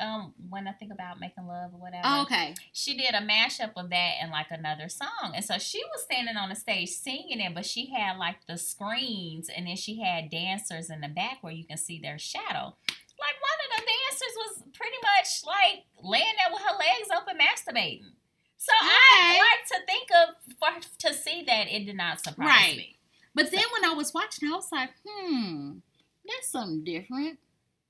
[0.00, 3.72] Um, when I think about making love or whatever, oh, okay, she did a mashup
[3.76, 7.40] of that and like another song, and so she was standing on the stage singing
[7.40, 11.38] it, but she had like the screens, and then she had dancers in the back
[11.40, 12.76] where you can see their shadow.
[13.18, 17.36] Like one of the dancers was pretty much like laying there with her legs open,
[17.38, 18.12] masturbating.
[18.58, 18.88] So Okay.
[18.90, 20.26] I like to think of
[20.58, 22.76] for to see that it did not surprise Right.
[22.76, 22.96] me.
[23.34, 25.78] but then when I was watching, I was like, hmm,
[26.26, 27.38] that's something different.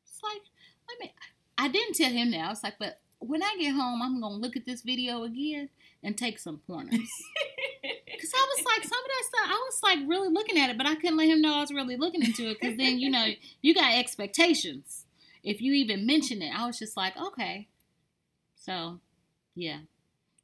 [0.05, 0.43] It's like,
[0.88, 1.12] let me.
[1.57, 2.41] I didn't tell him that.
[2.47, 5.69] I was like, but when I get home, I'm gonna look at this video again
[6.03, 6.99] and take some pointers.
[8.21, 10.77] Cause I was like, some of that stuff, I was like really looking at it,
[10.79, 12.61] but I couldn't let him know I was really looking into it.
[12.61, 13.27] Cause then you know
[13.62, 14.98] you got expectations.
[15.42, 17.68] If you even mention it, I was just like, okay.
[18.57, 19.01] So,
[19.55, 19.79] yeah,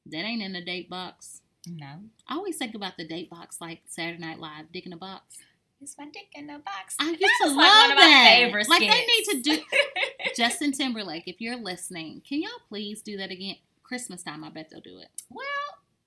[0.07, 1.40] that ain't in the date box.
[1.66, 1.87] no,
[2.28, 5.38] I always think about the date box like Saturday Night Live, Dick in a Box.
[5.80, 6.94] it's my dick in a box.
[7.00, 8.28] I used That to love like one of my that.
[8.35, 9.62] favorite like they need to do
[10.37, 11.24] Justin Timberlake.
[11.26, 13.57] If you're listening, can y'all please do that again?
[13.83, 15.09] Christmas time, I bet they'll do it.
[15.30, 15.44] Well,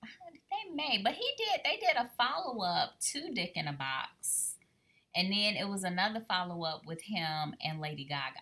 [0.03, 1.61] they may, but he did.
[1.63, 4.55] They did a follow up to Dick in a Box,
[5.15, 8.39] and then it was another follow up with him and Lady Gaga.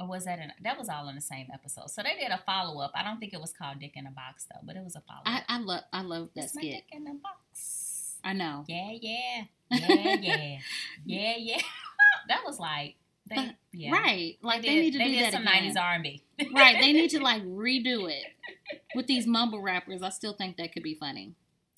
[0.00, 0.52] Or was that in?
[0.62, 1.90] That was all in the same episode.
[1.90, 2.92] So they did a follow up.
[2.94, 5.00] I don't think it was called Dick in a Box though, but it was a
[5.00, 5.42] follow up.
[5.48, 6.72] I love I love that It's my skit.
[6.72, 8.16] Dick in a Box.
[8.24, 8.64] I know.
[8.68, 10.58] Yeah, yeah, yeah, yeah,
[11.04, 11.60] yeah, yeah.
[12.28, 12.94] that was like
[13.28, 14.38] they, But- yeah, Right.
[14.42, 15.74] Like they, did, need to they do did that some again.
[15.74, 16.22] '90s R&B.
[16.54, 16.80] right.
[16.80, 18.24] They need to like redo it
[18.94, 20.02] with these mumble rappers.
[20.02, 21.34] I still think that could be funny.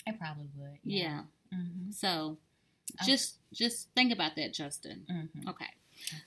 [0.06, 0.78] It probably would.
[0.84, 1.22] Yeah.
[1.54, 1.90] Mm-hmm.
[1.92, 2.36] So
[3.00, 3.12] Okay.
[3.12, 5.04] just just think about that, Justin.
[5.10, 5.48] Mm-hmm.
[5.48, 5.66] Okay.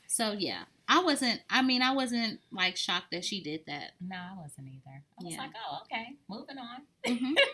[0.08, 1.42] So yeah, I wasn't.
[1.50, 3.92] I mean, I wasn't like shocked that she did that.
[4.02, 5.04] No, I wasn't either.
[5.20, 5.40] I was Yeah.
[5.42, 6.82] like, oh, okay, moving on.
[7.06, 7.36] Mhm.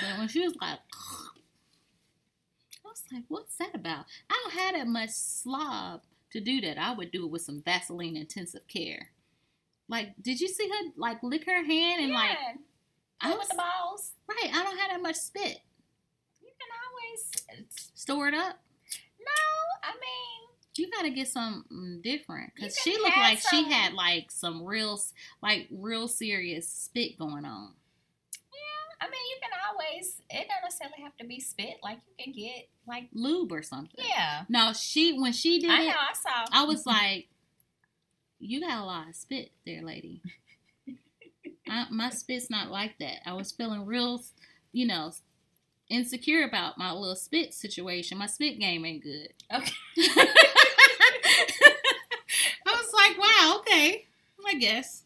[0.00, 0.78] But when she was like,
[2.84, 4.04] I was like, what's that about?
[4.30, 6.78] I don't have that much slob to do that.
[6.78, 9.10] I would do it with some Vaseline intensive care.
[9.88, 12.36] Like, did you see her like lick her hand and like.
[13.20, 14.10] I was with the balls.
[14.28, 14.50] right?
[14.52, 15.60] I don't have that much spit.
[16.42, 16.68] You can
[17.56, 17.68] always.
[17.94, 18.58] Store it up.
[19.24, 24.30] No, I mean, You gotta get something different because she looked like she had like
[24.30, 25.00] some real,
[25.42, 27.72] like real serious spit going on.
[28.52, 30.20] Yeah, I mean, you can always.
[30.30, 31.76] It don't necessarily have to be spit.
[31.82, 33.08] Like you can get like.
[33.12, 34.04] Lube or something.
[34.04, 34.44] Yeah.
[34.48, 35.92] No, she when she did I it, know.
[35.92, 36.44] I saw.
[36.52, 37.28] I was like,
[38.38, 40.22] "You got a lot of spit there, lady."
[41.68, 43.28] I, my spit's not like that.
[43.28, 44.22] I was feeling real,
[44.72, 45.12] you know,
[45.92, 48.18] insecure about my little spit situation.
[48.18, 49.28] My spit game ain't good.
[49.54, 49.72] Okay.
[52.66, 54.06] I was like, "Wow, okay,
[54.46, 55.04] I guess."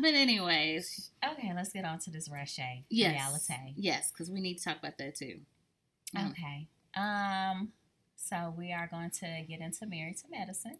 [0.00, 3.74] But anyways, Okay, let's get on to this Rache yes, reality.
[3.76, 5.40] yes, because we need to talk about that too.
[6.16, 6.30] Mm.
[6.30, 6.66] Okay.
[6.96, 7.72] Um.
[8.16, 10.78] So we are going to get into Married to Medicine,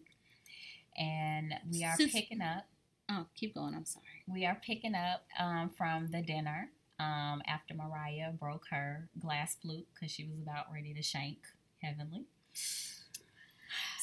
[0.97, 2.65] and we are Sis- picking up.
[3.09, 3.75] Oh, keep going.
[3.75, 4.23] I'm sorry.
[4.27, 9.87] We are picking up um, from the dinner um, after Mariah broke her glass flute
[9.93, 11.37] because she was about ready to shank
[11.81, 12.25] Heavenly.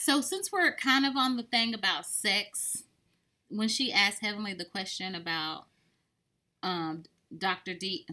[0.01, 2.85] So since we're kind of on the thing about sex,
[3.49, 5.67] when she asked Heavenly the question about
[6.63, 7.05] um
[7.37, 7.75] Dr.
[7.75, 8.07] D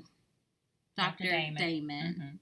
[0.95, 1.23] Dr.
[1.23, 1.23] Dr.
[1.31, 2.15] Damon, Damon.
[2.19, 2.39] Mhm.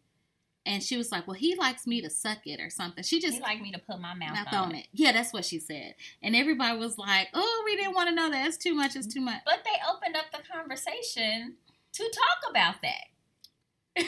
[0.66, 3.36] and she was like, "Well, he likes me to suck it or something." She just
[3.36, 4.80] He like me to put my mouth, mouth on, on it.
[4.80, 4.88] it.
[4.94, 5.96] Yeah, that's what she said.
[6.22, 8.48] And everybody was like, "Oh, we didn't want to know that.
[8.48, 8.96] It's too much.
[8.96, 11.56] It's too much." But they opened up the conversation
[11.98, 13.06] to talk about that.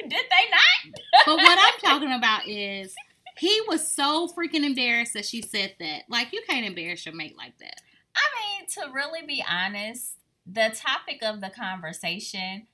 [0.00, 0.16] Did they
[0.50, 1.00] not?
[1.26, 2.94] But what I'm talking about is
[3.38, 6.02] he was so freaking embarrassed that she said that.
[6.08, 7.80] Like, you can't embarrass your mate like that.
[8.14, 12.66] I mean, to really be honest, the topic of the conversation,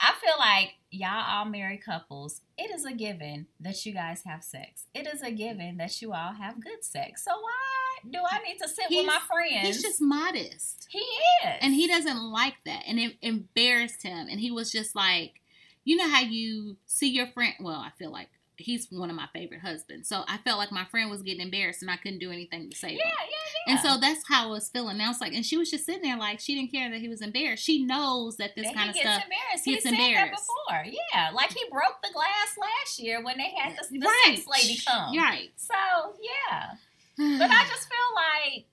[0.00, 4.44] I feel like y'all all married couples, it is a given that you guys have
[4.44, 4.86] sex.
[4.94, 7.24] It is a given that you all have good sex.
[7.24, 7.67] So why
[8.08, 9.66] do I need to sit with my He's- friends?
[9.66, 10.86] He's just modest.
[10.90, 11.58] he is.
[11.60, 15.40] and he doesn't like that and it embarrassed him and he was just like
[15.84, 19.26] you know how you see your friend well i feel like he's one of my
[19.32, 22.30] favorite husbands so i felt like my friend was getting embarrassed and i couldn't do
[22.32, 23.72] anything to save Yeah, him yeah, yeah.
[23.72, 26.02] and so that's how i was feeling now it's like and she was just sitting
[26.02, 28.94] there like she didn't care that he was embarrassed she knows that this kind of
[28.96, 29.64] gets stuff embarrassed.
[29.64, 30.42] gets he said embarrassed.
[30.68, 30.92] that before.
[31.12, 34.46] Yeah, like he broke the glass last year when they had the, the right sex
[34.48, 35.16] lady come.
[35.16, 35.74] right So
[36.20, 36.70] yeah,
[37.18, 38.66] but I just feel like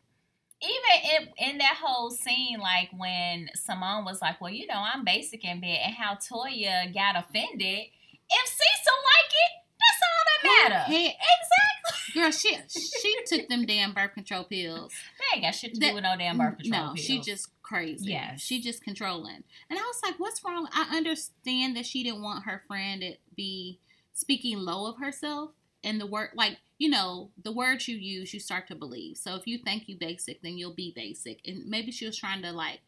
[0.62, 5.04] even in, in that whole scene, like when Simone was like, "Well, you know, I'm
[5.04, 7.86] basic in bed," and how Toya got offended.
[8.30, 10.92] If Cecil like it, that's all that matter.
[10.92, 12.14] Hey, Exactly.
[12.22, 15.90] girl she she took them damn birth control pills They ain't got shit to That-
[15.90, 17.00] do with no damn birth control no pills.
[17.06, 21.76] she just crazy Yeah, she just controlling and i was like what's wrong i understand
[21.76, 23.80] that she didn't want her friend to be
[24.14, 25.52] speaking low of herself
[25.86, 29.18] and the word like you know the words you use you start to believe.
[29.18, 31.40] So if you think you basic then you'll be basic.
[31.48, 32.80] And maybe she was trying to like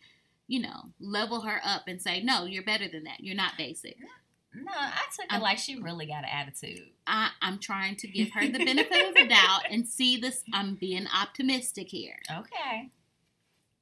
[0.47, 3.21] you know level her up and say no you're better than that.
[3.21, 3.97] You're not basic.
[4.53, 6.89] No, I took it like she really got an attitude.
[7.05, 10.75] I, i'm trying to give her the benefit of the doubt and see this i'm
[10.75, 12.19] being optimistic here.
[12.31, 12.89] Okay.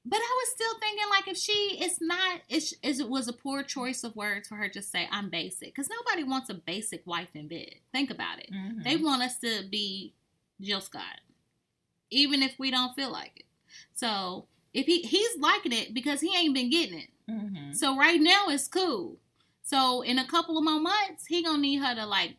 [0.07, 3.63] But I was still thinking, like, if she, it's not, it's, it was a poor
[3.63, 5.69] choice of words for her to say, I'm basic.
[5.73, 7.75] Because nobody wants a basic wife in bed.
[7.91, 8.51] Think about it.
[8.53, 8.83] Mhm.
[8.83, 10.13] They want us to be
[10.61, 11.21] Jill Scott,
[12.11, 13.45] even if we don't feel like it.
[13.95, 17.09] So if he, he's liking it because he ain't been getting it.
[17.29, 17.75] Mhm.
[17.75, 19.17] So right now it's cool.
[19.63, 22.35] So in a couple of more months, he gonna need her to like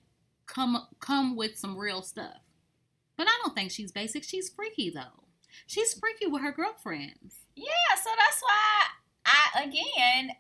[0.47, 2.37] come come with some real stuff.
[3.17, 4.23] But I don't think she's basic.
[4.23, 5.25] She's freaky though.
[5.67, 7.41] She's freaky with her girlfriends.
[7.57, 8.83] Yeah, so that's why
[9.25, 10.37] I again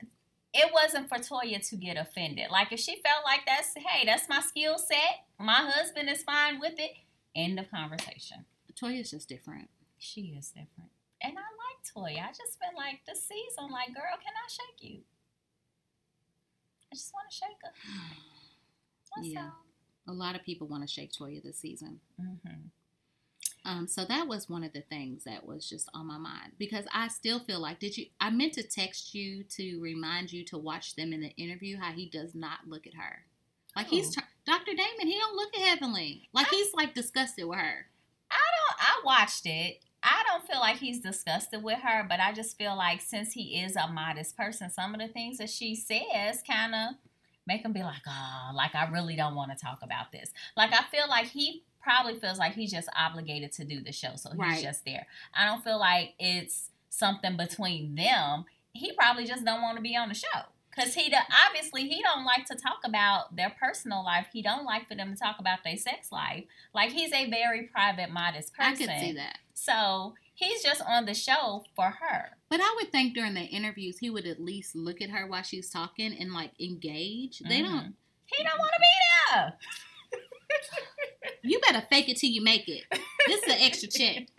[0.55, 2.51] it wasn't for Toya to get offended.
[2.51, 6.61] Like if she felt like that's hey, that's my skill set, my husband is fine
[6.61, 6.93] with it.
[7.35, 8.45] End of conversation.
[8.81, 9.69] Toya's just different.
[9.99, 10.91] She is different.
[11.23, 12.23] And I like Toya.
[12.23, 15.01] I just been like this season, like, girl, can I shake you?
[16.93, 17.73] I just want to shake her.
[19.17, 19.51] That's Yeah.
[20.09, 22.01] A lot of people want to shake Toya this season.
[22.21, 22.69] Mm-hmm.
[23.67, 26.85] Um, so that was one of the things that was just on my mind because
[26.95, 28.07] I still feel like did you?
[28.21, 31.77] I meant to text you to remind you to watch them in the interview.
[31.77, 33.25] How he does not look at her,
[33.75, 34.21] like he's Oh.
[34.21, 34.73] tr- Dr.
[34.77, 35.09] Damon.
[35.09, 36.29] He don't look at Heavenly.
[36.33, 37.87] Like he's like disgusted with her.
[38.31, 38.79] I don't.
[38.79, 39.81] I watched it.
[40.03, 43.61] I don't feel like he's disgusted with her, but I just feel like since he
[43.61, 46.95] is a modest person, some of the things that she says kind of
[47.45, 50.31] make him be like, oh, like I really don't want to talk about this.
[50.57, 54.16] Like I feel like he probably feels like he's just obligated to do the show,
[54.16, 54.61] so he's Right.
[54.62, 55.07] just there.
[55.33, 58.44] I don't feel like it's something between them.
[58.72, 60.40] He probably just don't want to be on the show.
[60.75, 64.27] Cause he do, obviously he don't like to talk about their personal life.
[64.33, 66.44] He don't like for them to talk about their sex life.
[66.75, 68.72] Like he's a very private, modest person.
[68.90, 69.38] I could see that.
[69.55, 72.33] So he's just on the show for her.
[72.51, 75.42] But I would think during the interviews he would at least look at her while
[75.44, 77.38] she's talking and like engage.
[77.38, 77.68] They Mhm.
[77.70, 77.96] don't.
[78.27, 79.59] He don't want to be there.
[81.47, 82.85] You better fake it till you make it.
[83.27, 84.29] This is an extra check.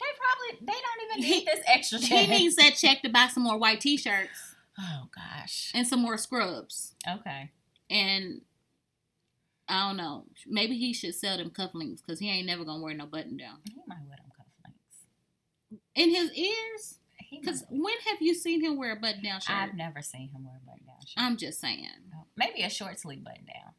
[0.00, 2.26] They probably they don't even need this extra check.
[2.28, 5.70] He needs that check to buy some more white t-shirts oh gosh.
[5.74, 6.94] and some more scrubs.
[7.08, 7.50] Okay.
[7.90, 8.40] And
[9.68, 10.24] I don't know.
[10.46, 13.58] Maybe he should sell them cufflinks because he ain't never gonna wear no button down
[13.64, 15.78] He might wear them cufflinks.
[15.94, 16.98] in his ears.
[17.30, 19.56] Because when have you seen him wear a button down shirt?
[19.56, 21.14] I've never seen him wear a button down shirt.
[21.16, 21.86] I'm just saying.
[22.14, 23.72] Oh, maybe a short sleeve button down.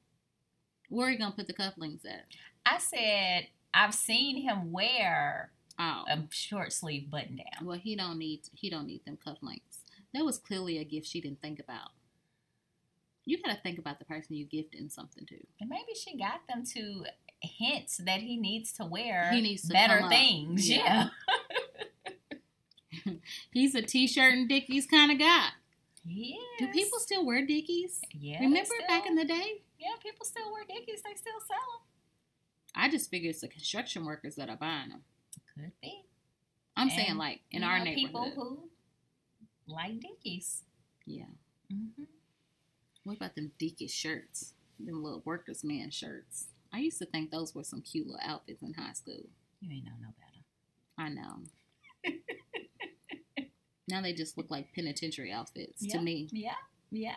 [0.89, 2.25] Where are you gonna put the cufflinks at?
[2.65, 7.65] I said I've seen him wear Oh, a short sleeve button down.
[7.65, 9.81] well, he don't need he don't need them cufflinks.
[10.13, 11.89] That was clearly a gift she didn't think about.
[13.25, 15.35] You gotta think about the person you gifting something to.
[15.59, 17.05] And maybe she got them to
[17.41, 20.09] hints that he needs to wear He needs to better up.
[20.09, 20.69] things.
[20.69, 21.09] Yeah.
[23.05, 23.13] Yeah.
[23.51, 25.49] He's a t-shirt and Dickies kind of guy.
[26.07, 27.99] He Do people still wear Dickies?
[28.11, 28.39] Yeah.
[28.39, 29.61] Remember back in the day?
[29.85, 31.01] Yeah, people still wear Dickies.
[31.03, 31.83] They still sell
[32.73, 35.03] I just figure it's the construction workers that are buying them.
[35.55, 35.65] them.
[35.65, 36.01] Could be.
[36.75, 37.95] I'm And, saying like in our neighborhood.
[38.07, 38.69] people who
[39.73, 40.63] like Dickies.
[41.05, 41.25] yeah.
[41.71, 42.03] Mm-hmm.
[43.03, 44.53] What about them Dickies shirts?
[44.79, 46.47] Them little workers man shirts.
[46.73, 49.21] I used to think those were some cute little outfits in high school.
[49.61, 50.43] You ain't know no better.
[50.97, 52.13] I know.
[53.87, 55.97] now they just look like penitentiary outfits Yeah.
[55.97, 56.27] to me.
[56.31, 56.55] Yeah.
[56.91, 57.15] Yeah.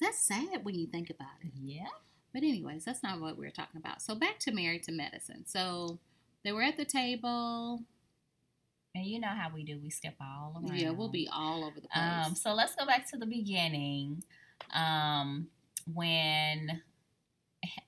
[0.00, 1.52] That's sad when you think about it.
[1.54, 1.86] Yeah.
[2.32, 4.02] But anyways, that's not what we are talking about.
[4.02, 5.44] So back to Married to Medicine.
[5.46, 5.98] So
[6.44, 7.82] they were at the table.
[8.94, 9.78] And you know how we do.
[9.82, 10.78] We skip all around.
[10.78, 12.26] Yeah, we'll be all over the place.
[12.26, 14.24] Um, so let's go back to the beginning.
[14.72, 15.48] Um,
[15.92, 16.82] when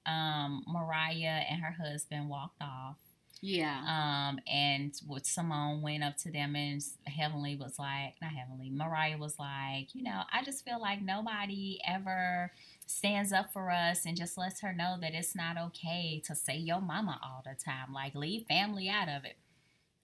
[0.06, 2.96] um Mariah and her husband walked off.
[3.44, 3.80] Yeah.
[3.88, 9.18] Um, and what Simone went up to them and Heavenly was like, not Heavenly, Mariah
[9.18, 12.52] was like, you know, I just feel like nobody ever
[12.86, 16.56] stands up for us and just lets her know that it's not okay to say
[16.56, 17.92] your mama all the time.
[17.92, 19.36] Like, leave family out of it.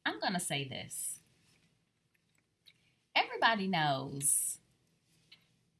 [0.04, 1.20] I'm going to say this.
[3.14, 4.58] Everybody knows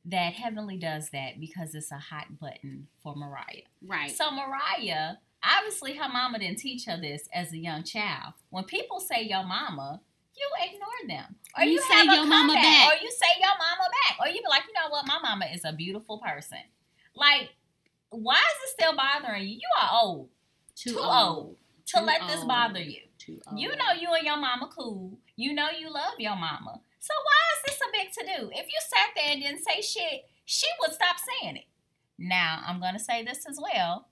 [0.05, 3.67] that Heavenly does that because it's a hot button for Mariah.
[3.85, 4.13] right.
[4.13, 8.35] So Mariah, obviously her mama didn't teach her this as a young child.
[8.51, 10.01] When people say your mama,
[10.37, 11.37] you ignore them.
[11.57, 12.93] Or You you, say your mama back.
[12.93, 14.19] Or you say your mama back.
[14.21, 16.59] Or you be like, you know what, my mama is a beautiful person.
[17.15, 17.51] Like,
[18.11, 19.55] why is it still bothering you?
[19.55, 20.29] You are old
[20.77, 21.37] too, too old.
[21.37, 23.01] old to Too let this bother you.
[23.29, 23.61] Old.
[23.61, 25.19] You know you and your mama cool.
[25.37, 26.81] You know you love your mama.
[27.01, 28.51] So why is this a big to do?
[28.53, 31.65] If you sat there and didn't say shit, she would stop saying it.
[32.19, 34.09] Now I'm gonna say this as well.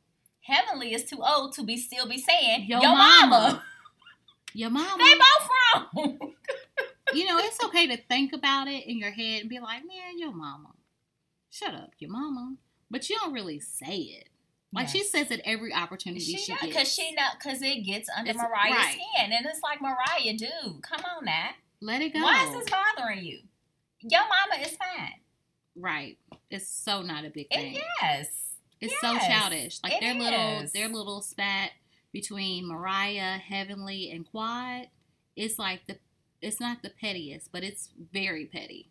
[0.47, 3.27] Heavenly is too old to be still be saying Your your, mama.
[3.29, 3.63] mama.
[4.55, 4.97] Your mama.
[5.03, 5.51] They both
[5.97, 6.33] wrong.
[7.15, 10.19] you know, it's okay to think about it in your head and be like, man,
[10.19, 10.71] your mama.
[11.51, 12.55] Shut up, your mama.
[12.91, 14.29] But you don't really say it.
[14.73, 16.67] Like she says it every opportunity she, she know gets.
[16.73, 18.93] because she know because it gets under It's- Mariah's right.
[18.93, 21.51] skin, and it's like Mariah, dude, come on now.
[21.81, 22.21] Let it go.
[22.23, 23.41] Why is this bothering you?
[24.01, 25.21] Your mama is fine.
[25.77, 26.19] Right.
[26.51, 27.81] It's so not a big It, thing.
[28.03, 28.29] yes.
[28.81, 29.81] It's so childish.
[29.83, 31.71] Like their little their little spat
[32.13, 34.89] between Mariah, Heavenly, and Quad.
[35.35, 35.99] It's like the
[36.43, 38.91] it's not the pettiest, but it's very petty.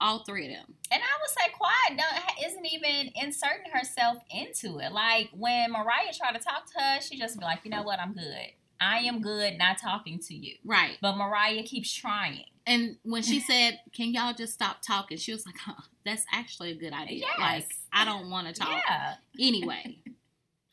[0.00, 0.74] All three of them.
[0.90, 4.92] And I would say Quad don't, isn't even inserting herself into it.
[4.92, 8.00] Like when Mariah tried to talk to her, she just be like, you know what,
[8.00, 8.52] I'm good.
[8.82, 10.56] I am good not talking to you.
[10.64, 10.98] Right.
[11.00, 12.44] But Mariah keeps trying.
[12.66, 16.72] And when she said, "Can y'all just stop talking?" she was like, huh, "That's actually
[16.72, 17.20] a good idea.
[17.26, 17.38] Yes.
[17.38, 19.14] Like I don't want to talk Yeah.
[19.38, 19.98] anyway.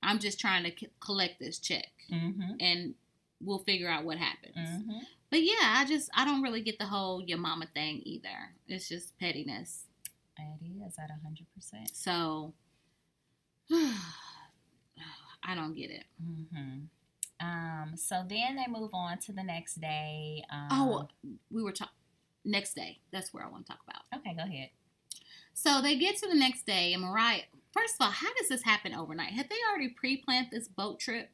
[0.02, 2.54] I'm just trying to c- collect this check, Mm-hmm.
[2.60, 2.96] and
[3.42, 4.98] we'll figure out what happens." Mm-hmm.
[5.30, 8.54] But yeah, I just I don't really get the whole your mama thing either.
[8.68, 9.84] It's just pettiness.
[10.38, 11.90] It is at 100%.
[11.94, 12.54] So
[13.72, 16.04] I don't get it.
[16.24, 16.80] Mm-hmm.
[17.42, 20.44] Um, so then they move on to the next day.
[20.52, 21.08] Um, Oh,
[21.50, 21.94] we were talking
[22.46, 23.00] next day.
[23.12, 24.02] That's where I want to talk about.
[24.20, 24.70] okay, go ahead.
[25.54, 27.42] So they get to the next day, and Mariah.
[27.72, 29.34] First of all, how does this happen overnight?
[29.34, 31.30] Had they already pre-planned this boat trip?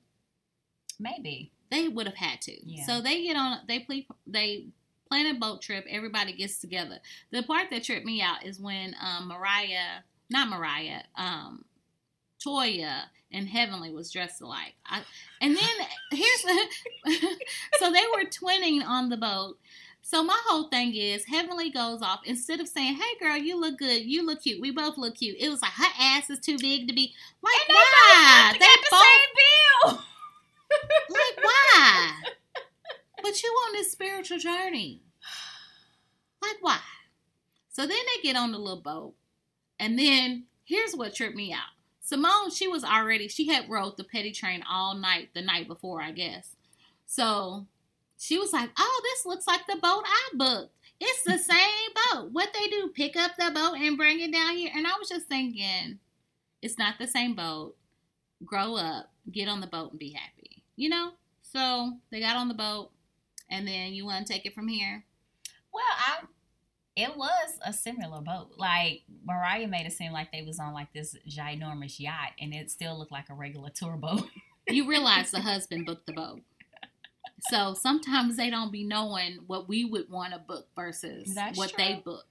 [1.00, 1.52] Maybe.
[1.72, 2.54] they would have had to.
[2.66, 2.86] Yeah.
[2.86, 3.60] So they get on.
[3.68, 4.08] They play.
[4.28, 4.68] They
[5.10, 5.86] plan a boat trip.
[5.90, 7.00] Everybody gets together.
[7.32, 11.66] The part that tripped me out is when um, Mariah, not Mariah, um,
[12.46, 13.04] Toya
[13.36, 14.74] and Heavenly was dressed alike.
[14.86, 15.02] I,
[15.42, 16.42] and then here's
[17.80, 19.58] so they were twinning on the boat.
[20.02, 23.78] So my whole thing is Heavenly goes off instead of saying, "Hey girl, you look
[23.78, 26.58] good, you look cute, we both look cute." It was like her ass is too
[26.60, 28.58] big to be like And they why?
[28.60, 30.04] both the same bill.
[31.10, 32.12] like why?
[33.22, 35.02] but you on this spiritual journey,
[36.42, 36.80] like why?
[37.72, 39.16] So then they get on the little boat,
[39.80, 41.75] and then here's what tripped me out.
[42.06, 46.04] Simone, she was already she had rode the petty train all night the night before,
[46.04, 46.56] I guess.
[47.08, 47.66] So
[48.20, 50.72] she was like, "Oh, this looks like the boat I booked.
[51.00, 52.30] It's the same boat.
[52.32, 52.92] What they do?
[52.94, 55.98] Pick up the boat and bring it down here?" And I was just thinking,
[56.62, 57.76] it's not the same boat.
[58.46, 60.62] Grow up, get on the boat, and be happy.
[60.76, 61.14] You know.
[61.42, 62.92] So they got on the boat,
[63.50, 65.06] and then you want to take it from here.
[65.74, 66.20] Well, I
[66.96, 68.52] it was a similar boat.
[68.58, 72.72] Like Mariah made it seem like they was on like this ginormous yacht, and it
[72.72, 74.24] still looked like a regular tour boat.
[74.68, 76.42] You realize the husband booked the boat.
[77.52, 81.70] So sometimes they don't be knowing what we would want to book versus That's what
[81.74, 81.84] true.
[81.84, 82.26] they book.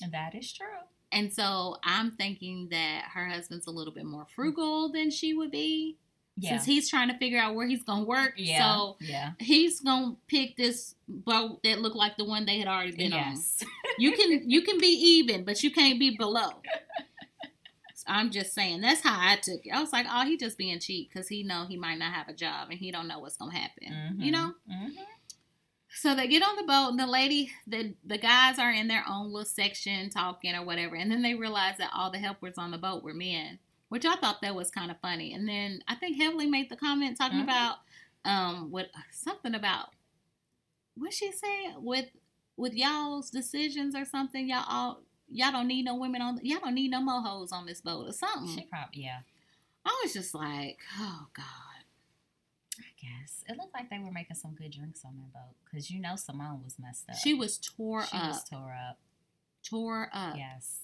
[0.00, 0.66] And that is true.
[1.10, 5.50] And so I'm thinking that her husband's a little bit more frugal than she would
[5.50, 5.96] be.
[6.36, 6.50] Yeah.
[6.50, 8.34] Since he's trying to figure out where he's gonna work.
[8.36, 8.58] yeah.
[8.60, 9.32] So yeah.
[9.40, 13.64] he's gonna pick this boat that looked like the one they had already been Yes.
[13.64, 13.68] on.
[14.00, 16.62] You can you can be even, but you can't be below.
[18.06, 19.70] I'm just saying that's how I took it.
[19.72, 22.28] I was like, oh, he just being cheap because he know he might not have
[22.28, 23.94] a job and he don't know what's gonna happen.
[24.18, 24.52] You know.
[24.68, 24.88] hmm
[25.92, 29.04] So they get on the boat, and the lady, the the guys are in their
[29.08, 32.70] own little section talking or whatever, and then they realize that all the helpers on
[32.70, 33.58] the boat were men,
[33.90, 35.34] which I thought that was kind of funny.
[35.34, 37.44] And then I think Heavenly made the comment talking Mhm.
[37.44, 37.76] about
[38.24, 39.90] um what something about
[40.96, 42.06] what she say with
[42.60, 44.48] with y'all's decisions or something.
[44.48, 47.66] Y'all all y'all don't need no women on y'all don't need no more hoes on
[47.66, 48.54] this boat or something.
[48.54, 49.20] She probably yeah.
[49.84, 51.44] I was just like, oh god.
[52.78, 55.90] I guess it looked like they were making some good drinks on that boat because
[55.90, 57.16] you know Simone was messed up.
[57.16, 58.98] She was tore she up, was tore up.
[59.68, 60.80] tore up, Yes.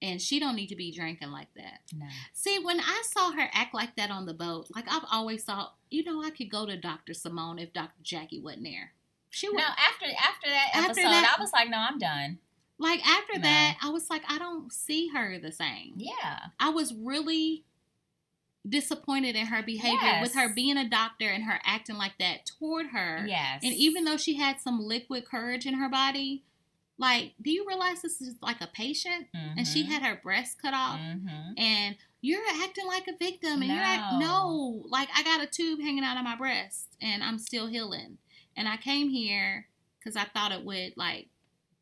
[0.00, 1.80] and she don't need to be drinking like that.
[1.94, 2.06] No.
[2.32, 5.74] See, when I saw her act like that on the boat, like I've always thought,
[5.90, 7.12] you know, I could go to Dr.
[7.14, 7.92] Simone if Dr.
[8.02, 8.92] Jackie wasn't there.
[9.36, 9.62] She No.
[9.62, 12.38] After after that After episode, that- I was like, no, I'm done.
[12.78, 13.42] like after No.
[13.42, 15.92] that, I was like, I don't see her the same.
[15.96, 16.38] Yeah.
[16.58, 17.64] I was really
[18.68, 22.86] disappointed in her behavior with her being a doctor and her acting like that toward
[22.86, 23.24] her.
[23.26, 23.60] Yes.
[23.62, 26.42] And even though she had some liquid courage in her body,
[26.98, 30.74] like, do you realize this is like a patient and she had her breast cut
[30.74, 30.98] off?
[30.98, 31.26] hmm
[31.58, 34.18] and you're acting like a victim and you're like No.
[34.18, 38.18] no like i got a tube hanging out of my breast and i'm still healing
[38.56, 39.66] and i came here
[39.98, 41.28] because i thought it would like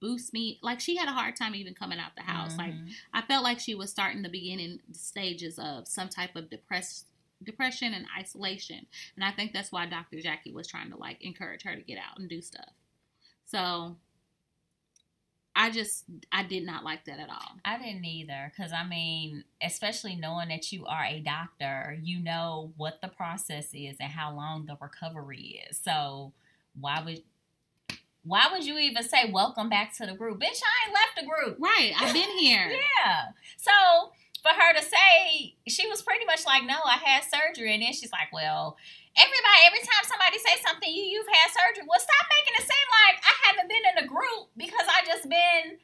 [0.00, 0.58] boost me.
[0.62, 2.58] Like she had a hard time even coming out the house.
[2.58, 2.88] Like Mm-hmm.
[3.14, 7.06] i felt like she was starting the beginning stages of some type of depressed
[7.42, 8.84] depression and isolation.
[9.16, 11.96] And i think that's why dr jackie was trying to like encourage her to get
[11.96, 12.68] out and do stuff.
[13.46, 13.96] So
[15.56, 17.56] i just i did not like that at all.
[17.64, 22.72] I didn't either because I mean, especially knowing that you are a doctor, you know
[22.76, 25.78] what the process is and how long the recovery is.
[25.78, 26.32] So
[26.78, 27.22] why would
[28.24, 30.60] why would you even say welcome back to the group, bitch?
[30.62, 31.58] I ain't left the group.
[31.60, 33.24] right i've been here Yeah.
[33.58, 33.70] So
[34.42, 37.92] for her to say she was pretty much like, no, I had surgery, and then
[37.92, 38.76] she's like, well.
[39.16, 41.86] Everybody, every time somebody says something, you you've had surgery.
[41.88, 45.28] Well, stop making it seem like I haven't been in a group because I just
[45.30, 45.78] been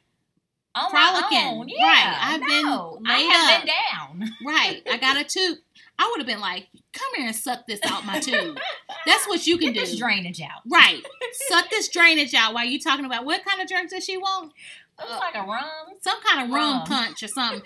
[0.75, 1.37] on Frolicking.
[1.39, 1.69] my own.
[1.69, 2.17] Yeah, Right.
[2.19, 3.65] I've been I have up.
[3.65, 4.31] been down.
[4.45, 4.83] Right.
[4.91, 5.59] I got a tube.
[6.03, 8.57] I would have been like, come here and suck this out my tube.
[9.05, 9.99] That's what you can Get this do.
[9.99, 10.61] drainage out.
[10.67, 11.03] Right.
[11.47, 14.51] Suck this drainage out while you talking about what kind of drinks does she want?
[14.97, 15.63] Was like a rum.
[16.01, 16.87] Some kind of rum Rum.
[16.87, 17.61] punch or something.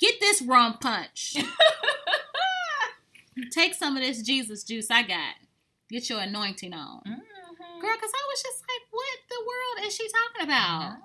[0.00, 1.36] Get this rum punch.
[3.50, 5.34] Take some of this Jesus juice I got.
[5.90, 7.02] Get your anointing on.
[7.06, 7.80] Mhm.
[7.80, 10.96] Girl, because I was just like, what the world is she talking about?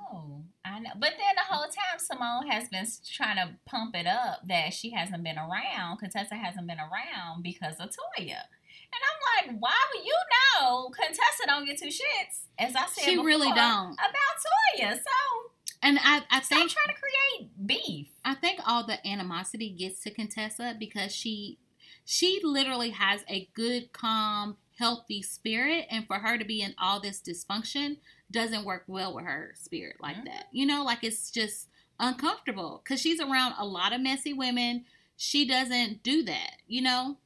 [0.67, 4.41] I know, But then the whole time, Simone has been trying to pump it up
[4.47, 5.97] that she hasn't been around.
[5.99, 8.41] Contessa hasn't been around because of Toya.
[8.89, 10.15] And I'm like, why would you
[10.59, 12.45] know Contessa don't get two shits?
[12.57, 13.93] As I said, She really don't.
[13.93, 14.37] about
[14.79, 14.93] Toya.
[14.93, 15.51] So
[15.83, 18.07] And I, I stop think trying to create beef.
[18.23, 21.59] I think all the animosity gets to Contessa because she
[22.05, 27.01] she literally has a good, calm, healthy spirit, and for her to be in all
[27.01, 27.97] this dysfunction
[28.31, 30.25] doesn't work well with her spirit like Mhm.
[30.25, 30.47] that.
[30.51, 31.67] You know, like it's just
[31.99, 34.85] uncomfortable because she's around a lot of messy women.
[35.15, 37.17] She doesn't do that, you know,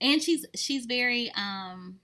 [0.00, 2.00] and she's she's very um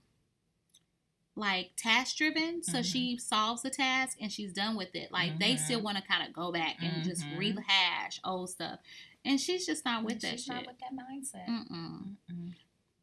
[1.35, 2.85] like task driven, so Mhm.
[2.85, 5.09] she solves the task and she's done with it.
[5.11, 5.59] Like they Mhm.
[5.59, 7.37] still want to kind of go back and just Mhm.
[7.37, 8.79] rehash old stuff,
[9.23, 10.55] and she's just not with that She's shit.
[10.55, 11.47] not with that mindset.
[11.47, 12.15] Mm-mm.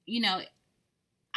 [0.04, 0.42] You know,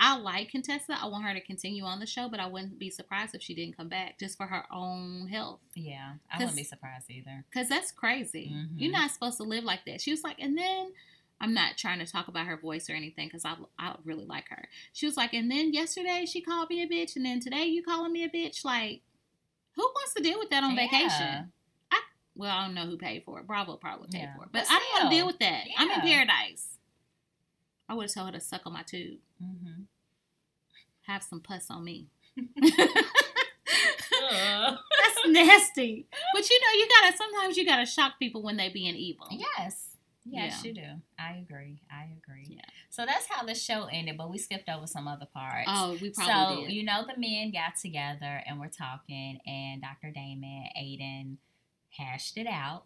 [0.02, 0.98] I like Contessa.
[1.00, 3.54] I want her to continue on the show, but I wouldn't be surprised if she
[3.54, 5.60] didn't come back just for her own health.
[5.76, 7.44] Yeah, I wouldn't be surprised either.
[7.54, 8.50] Cause that's crazy.
[8.56, 8.70] Mhm.
[8.78, 10.00] You're not supposed to live like that.
[10.00, 10.94] She was like, and then
[11.42, 14.48] I'm not trying to talk about her voice or anything because I I really like
[14.50, 14.70] her.
[14.94, 17.84] She was like, and then yesterday she called me a bitch, and then today you
[17.84, 18.64] calling me a bitch.
[18.64, 19.02] Like,
[19.76, 20.88] who wants to deal with that on Yeah.
[20.88, 21.52] vacation?
[21.92, 22.00] I
[22.36, 23.48] well, I don't know who paid for it.
[23.48, 24.36] Bravo probably paid Yeah.
[24.38, 25.66] for it, but, But I don't want to deal with that.
[25.78, 26.78] I'm in paradise.
[27.90, 29.84] I would have told her to suck on my tube, Mm-hmm.
[31.04, 32.08] have some pus on me.
[34.32, 34.76] Uh.
[34.76, 36.06] That's nasty.
[36.34, 39.28] But you know, you gotta sometimes you gotta shock people when they being evil.
[39.32, 39.96] Yes.
[40.26, 40.68] Yes, Yeah.
[40.68, 40.88] you do.
[41.18, 41.82] I agree.
[41.92, 42.46] I agree.
[42.48, 42.62] Yeah.
[42.90, 45.68] So that's how the show ended, but we skipped over some other parts.
[45.68, 46.70] Oh, we so probably did.
[46.70, 50.12] So, you know the men got together and we're talking, and Dr.
[50.14, 51.38] Damon, Aydin
[51.98, 52.84] hashed it out.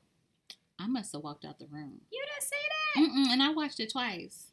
[0.79, 2.01] I must have walked out the room.
[2.11, 3.29] You didn't see that?
[3.29, 4.51] Mm-mm, and I watched it twice.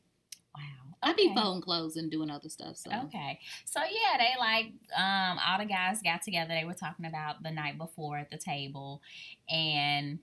[0.56, 0.89] Wow.
[1.02, 2.76] I be folding clothes and doing other stuff.
[2.76, 3.38] So Okay.
[3.64, 6.54] So yeah, they like um all the guys got together.
[6.54, 9.02] They were talking about the night before at the table
[9.48, 10.18] and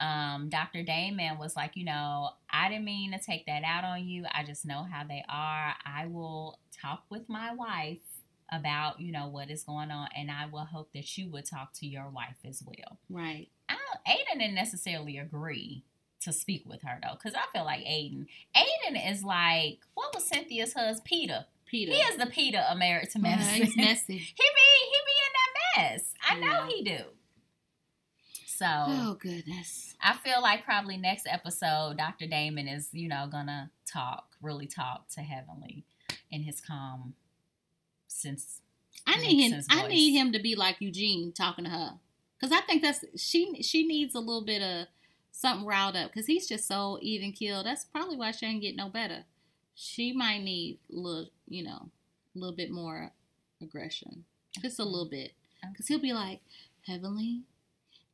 [0.00, 0.82] um Dr.
[0.82, 4.24] Damon was like, you know, I didn't mean to take that out on you.
[4.32, 5.74] I just know how they are.
[5.84, 7.98] I will talk with my wife
[8.50, 11.72] about, you know, what is going on and I will hope that you would talk
[11.74, 12.98] to your wife as well.
[13.10, 13.48] right.
[13.68, 15.84] I don't, Aydin didn't necessarily agree
[16.22, 20.24] to speak with her though, because I feel like Aydin, Aydin is like, what was
[20.24, 21.46] Cynthia's husband, Peter?
[21.66, 21.92] Peter.
[21.92, 23.66] He is the Peter of Married to Medicine.
[23.66, 24.16] he's messy.
[24.18, 26.14] he be he be in that mess.
[26.28, 27.04] I know he do.
[28.46, 29.94] So Oh goodness.
[30.02, 32.26] I feel like probably next episode, Dr.
[32.26, 35.84] Damon is you know gonna talk, really talk to Heavenly
[36.30, 37.14] in his calm
[38.06, 38.60] sense.
[39.06, 39.62] I need him.
[39.70, 39.90] I voice.
[39.90, 41.92] need him to be like Eugene talking to her,
[42.38, 43.62] because I think that's she.
[43.62, 44.86] She needs a little bit of
[45.38, 47.66] something riled up, because he's just so even killed.
[47.66, 49.24] That's probably why she ain't get no better.
[49.74, 51.90] She might need a little, you know,
[52.34, 53.12] a little bit more
[53.62, 54.24] aggression,
[54.60, 55.32] just a little bit,
[55.70, 56.40] because he'll be like,
[56.86, 57.42] Heavenly,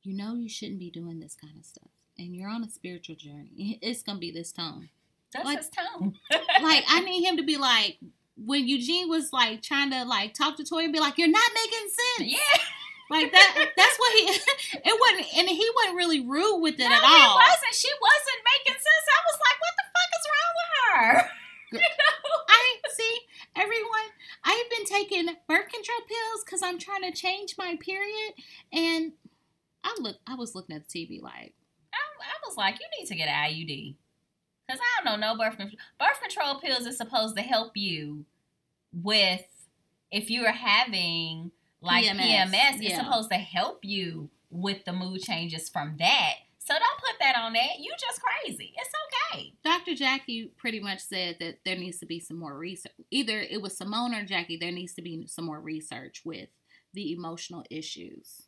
[0.03, 3.17] you know you shouldn't be doing this kind of stuff, and you're on a spiritual
[3.17, 3.79] journey.
[3.83, 4.91] It's gonna be this tone.
[5.33, 6.15] That's Like- his tone.
[6.63, 7.99] like I need him to be like
[8.37, 11.51] when Eugene was like trying to like talk to Toya and be like, "You're not
[11.55, 12.59] making sense." yeah.
[13.11, 13.71] Like that.
[13.77, 14.25] That's what he.
[14.87, 17.37] It wasn't, and he wasn't really rude with it no, at he all.
[17.37, 17.75] wasn't.
[17.75, 19.07] She wasn't making sense.
[19.09, 21.31] I was like, what the fuck is wrong with her?
[21.75, 22.39] You know?
[22.49, 23.19] I see
[23.57, 24.09] everyone.
[24.45, 28.35] I've been taking birth control pills because I'm trying to change my period,
[28.73, 29.13] and
[29.83, 30.17] I look.
[30.27, 31.53] I was looking at the TV like,
[31.93, 33.97] I, I was like, you need to get an IUD.
[34.67, 35.79] Because I don't know, no birth control.
[35.99, 38.25] Birth control pills is supposed to help you
[38.93, 39.43] with,
[40.13, 41.51] if you're having
[41.85, 42.99] like PMS, PMS, yeah.
[43.05, 46.35] supposed to help you with the mood changes from that.
[46.59, 47.79] So don't put that on that.
[47.79, 48.73] You just crazy.
[48.77, 48.91] It's
[49.35, 49.53] okay.
[49.63, 49.95] Dr.
[49.95, 52.93] Jackie pretty much said that there needs to be some more research.
[53.11, 54.57] Either it was Simone or Jackie.
[54.57, 56.49] There needs to be some more research with
[56.95, 58.47] the emotional issues.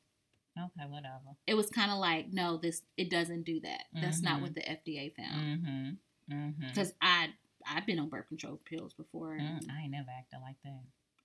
[0.59, 1.37] Okay, whatever.
[1.47, 3.83] it was kind of like, no, this it doesn't do that.
[3.93, 4.43] That's not Mhm.
[4.43, 5.61] what the FDA found.
[5.67, 6.35] Mm-hmm.
[6.35, 6.69] Mm-hmm.
[6.69, 7.35] Because I
[7.69, 9.35] I've been on birth control pills before.
[9.35, 10.81] And Mm, I ain't never acted like that.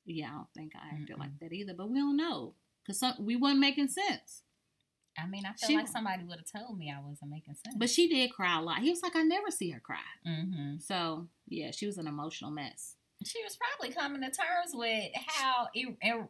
[0.06, 1.20] Yeah, I don't think I acted Mm-mm.
[1.20, 1.74] like that either.
[1.78, 4.42] But we don't know because we wasn't making sense.
[5.20, 7.76] I mean, I feel She- like somebody would have told me I wasn't making sense.
[7.78, 8.80] But she did cry a lot.
[8.80, 9.98] He was like, I never see her cry.
[10.28, 10.78] mm-hmm.
[10.80, 12.96] So yeah, she was an emotional mess.
[13.26, 16.30] she was probably coming to terms with how ir-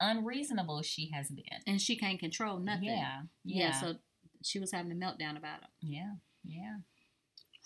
[0.00, 1.44] unreasonable she has been.
[1.66, 2.84] And she can't control nothing.
[2.84, 3.68] Yeah, Yeah.
[3.68, 3.94] yeah, so
[4.42, 5.68] she was having a meltdown about it.
[5.80, 6.12] yeah,
[6.44, 6.76] yeah.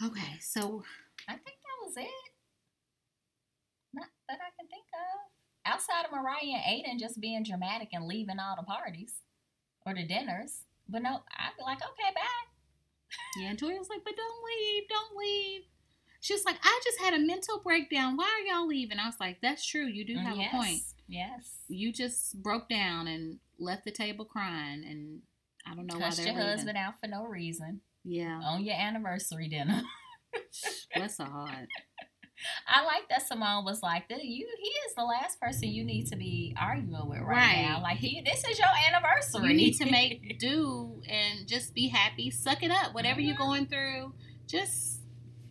[0.02, 0.82] Okay, so
[1.28, 2.31] I think that was it.
[4.32, 5.28] That I can think of.
[5.70, 9.12] Outside of Mariah and Aydin just being dramatic and leaving all the parties
[9.84, 10.64] or the dinners.
[10.88, 13.40] But no, I'd be like, okay, bye.
[13.40, 15.60] yeah, and Tori was like, but don't leave, don't leave.
[16.20, 18.16] She was like, I just had a mental breakdown.
[18.16, 18.98] Why are y'all leaving?
[18.98, 19.86] I was like, that's true.
[19.86, 20.80] You do have yes, a point.
[21.08, 21.56] Yes.
[21.68, 25.20] You just broke down and left the table crying, and
[25.66, 26.48] I don't know why Cussed they're your leaving.
[26.56, 29.82] husband out for no reason Yeah, on your anniversary dinner.
[30.94, 31.68] bless her heart.
[32.66, 36.06] I like that Simone was like, "Th- "You, he is the last person you need
[36.08, 37.62] to be arguing with right, Right.
[37.62, 37.80] now.
[37.82, 39.48] Like, he, this is your anniversary.
[39.50, 42.30] You need to make do and just be happy.
[42.30, 42.94] Suck it up.
[42.94, 43.38] Whatever you're Mhm.
[43.38, 44.14] going through,
[44.46, 45.00] just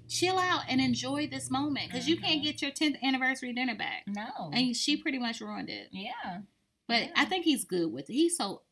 [0.07, 2.43] chill out and enjoy this moment because you can't Mhm.
[2.43, 4.03] get your 10th anniversary dinner back.
[4.07, 5.87] no, And she pretty much ruined it.
[5.91, 6.41] yeah,
[6.87, 7.11] But Yeah.
[7.15, 8.13] I think he's good with it.
[8.13, 8.63] He's so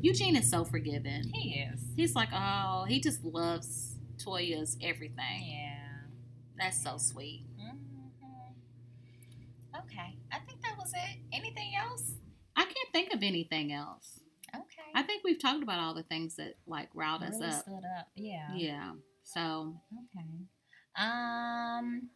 [0.00, 1.30] Eugene is so forgiving.
[1.32, 1.80] he is.
[1.96, 5.42] He's like, oh, he just loves Toya's everything.
[5.44, 5.71] Yeah.
[6.58, 7.44] That's so sweet.
[7.58, 7.76] hmm
[9.74, 11.18] Okay, I think that's was it.
[11.32, 12.12] Anything else?
[12.56, 14.20] I can't think of anything else.
[14.54, 14.90] Okay.
[14.94, 17.62] I think we've talked about all the things that like riled us really up.
[17.62, 18.08] stood up.
[18.14, 18.54] Yeah.
[18.54, 18.92] Yeah.
[19.24, 20.26] So Okay.
[20.96, 22.10] Um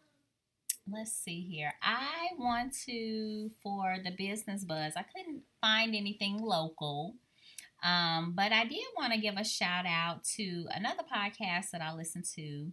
[0.91, 1.73] let's see here.
[1.83, 4.93] I want to for the business buzz.
[4.97, 7.15] I couldn't find anything local.
[7.83, 11.93] Um, but I did want to give a shout out to another podcast that I
[11.95, 12.71] listen to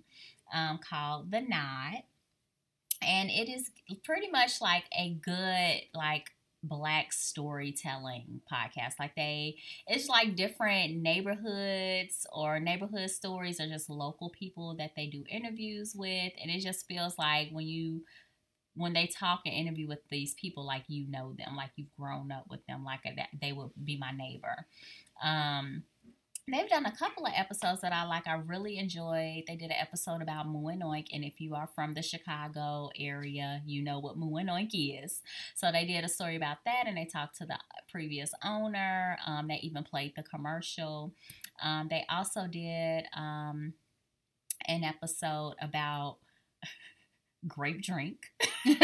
[0.54, 2.04] um, called The Nod.
[3.01, 3.70] And it is
[4.04, 6.28] pretty much like a good, like,
[6.64, 8.93] black storytelling podcast.
[8.97, 15.08] Like, they, it's like different neighborhoods or neighborhood stories or just local people that they
[15.08, 16.32] do interviews with.
[16.41, 18.04] And it just feels like when you,
[18.76, 22.32] when they talk and interview with these people, like you know them, like you've grown
[22.32, 24.66] up with them, like that they would be my neighbor.
[25.22, 25.84] Um,
[26.52, 28.28] they've done a couple of episodes that I like.
[28.28, 29.44] I really enjoyed.
[29.48, 32.89] They did an episode about Moo & Oink, and if you are from the Chicago
[33.00, 35.22] area, you know what Moo & Oink is.
[35.56, 37.58] So they did a story about that, and they talked to the
[37.89, 39.18] previous owner.
[39.26, 41.14] Um, they even played the commercial.
[41.62, 43.74] Um, they also did um,
[44.68, 46.18] an episode about
[47.48, 48.18] grape drink.
[48.66, 48.76] oh,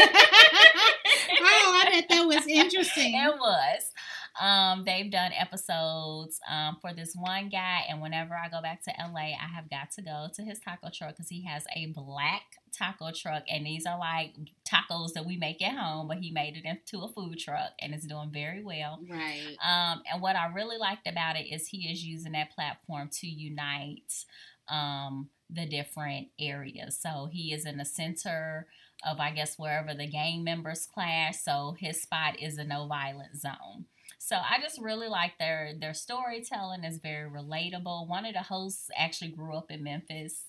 [1.42, 3.14] I bet that was interesting.
[3.20, 3.92] It was.
[4.38, 8.92] Um, they've done episodes um, for this one guy, and whenever I go back to
[8.98, 12.42] LA, I have got to go to his taco truck because he has a black
[12.72, 16.56] taco truck, and these are like tacos that we make at home, but he made
[16.56, 19.00] it into a food truck, and it's doing very well.
[19.08, 19.56] Right.
[19.64, 23.26] Um, and what I really liked about it is he is using that platform to
[23.26, 24.24] unite
[24.68, 26.98] um, the different areas.
[27.00, 28.68] So he is in the center
[29.04, 31.38] of, I guess, wherever the gang members clash.
[31.38, 33.86] So his spot is a no violence zone.
[34.22, 38.06] So I just really like their their storytelling is very relatable.
[38.06, 40.44] One of the hosts actually grew up in Memphis.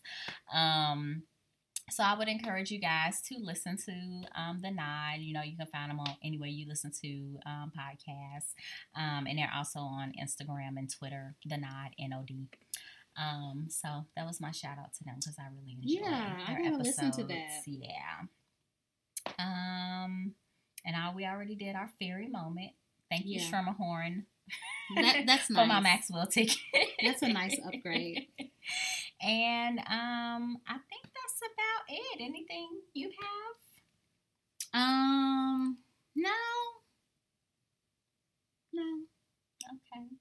[0.53, 1.23] Um,
[1.89, 5.19] so I would encourage you guys to listen to um, the Nod.
[5.19, 8.51] You know, you can find them on anywhere you listen to um, podcasts,
[8.95, 11.35] um, and they're also on Instagram and Twitter.
[11.45, 12.49] The Nod N O D.
[13.17, 16.53] Um, so that was my shout out to them because I really enjoyed Yeah, I
[16.53, 16.97] their gotta episodes.
[16.97, 17.61] listen to that.
[17.65, 18.27] Yeah.
[19.39, 20.33] Um,
[20.85, 22.71] and I, we already did our fairy moment.
[23.11, 23.51] Thank you, Yeah.
[23.51, 24.23] Schermerhorn,
[24.95, 26.57] That that's for my Maxwell ticket.
[27.03, 28.27] That's a nice upgrade.
[29.21, 32.21] and um, I think that's about it.
[32.21, 34.81] Anything you have?
[34.81, 35.77] Um,
[36.15, 36.29] no,
[38.73, 38.83] no.
[39.73, 40.20] Okay.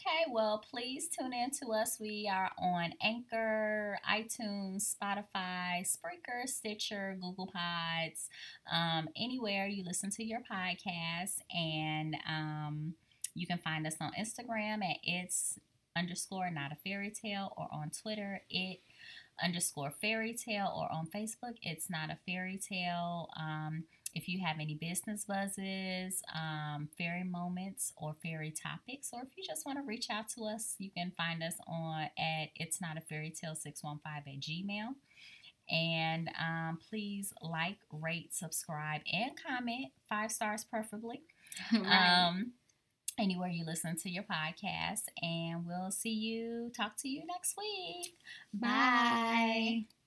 [0.00, 1.98] Okay, well, please tune in to us.
[2.00, 8.30] We are on Anchor, iTunes, Spotify, Spreaker, Stitcher, Google Pods,
[8.72, 11.40] um, anywhere you listen to your podcast.
[11.54, 12.94] And um,
[13.34, 15.58] you can find us on Instagram at it's
[15.94, 18.78] underscore not a fairy tale or on Twitter, it
[19.42, 23.28] underscore fairy tale or on Facebook, it's not a fairy tale.
[23.38, 23.84] Um,
[24.14, 29.44] if you have any business buzzes, um, fairy moments, or fairy topics, or if you
[29.46, 32.96] just want to reach out to us, you can find us on at it's not
[32.96, 34.94] a fairy tale 615 at gmail.
[35.70, 41.22] And um, please like, rate, subscribe, and comment five stars preferably.
[41.72, 42.26] right.
[42.28, 42.52] Um,
[43.18, 45.02] anywhere you listen to your podcast.
[45.22, 48.14] And we'll see you, talk to you next week.
[48.52, 49.84] Bye.
[49.86, 49.99] Bye.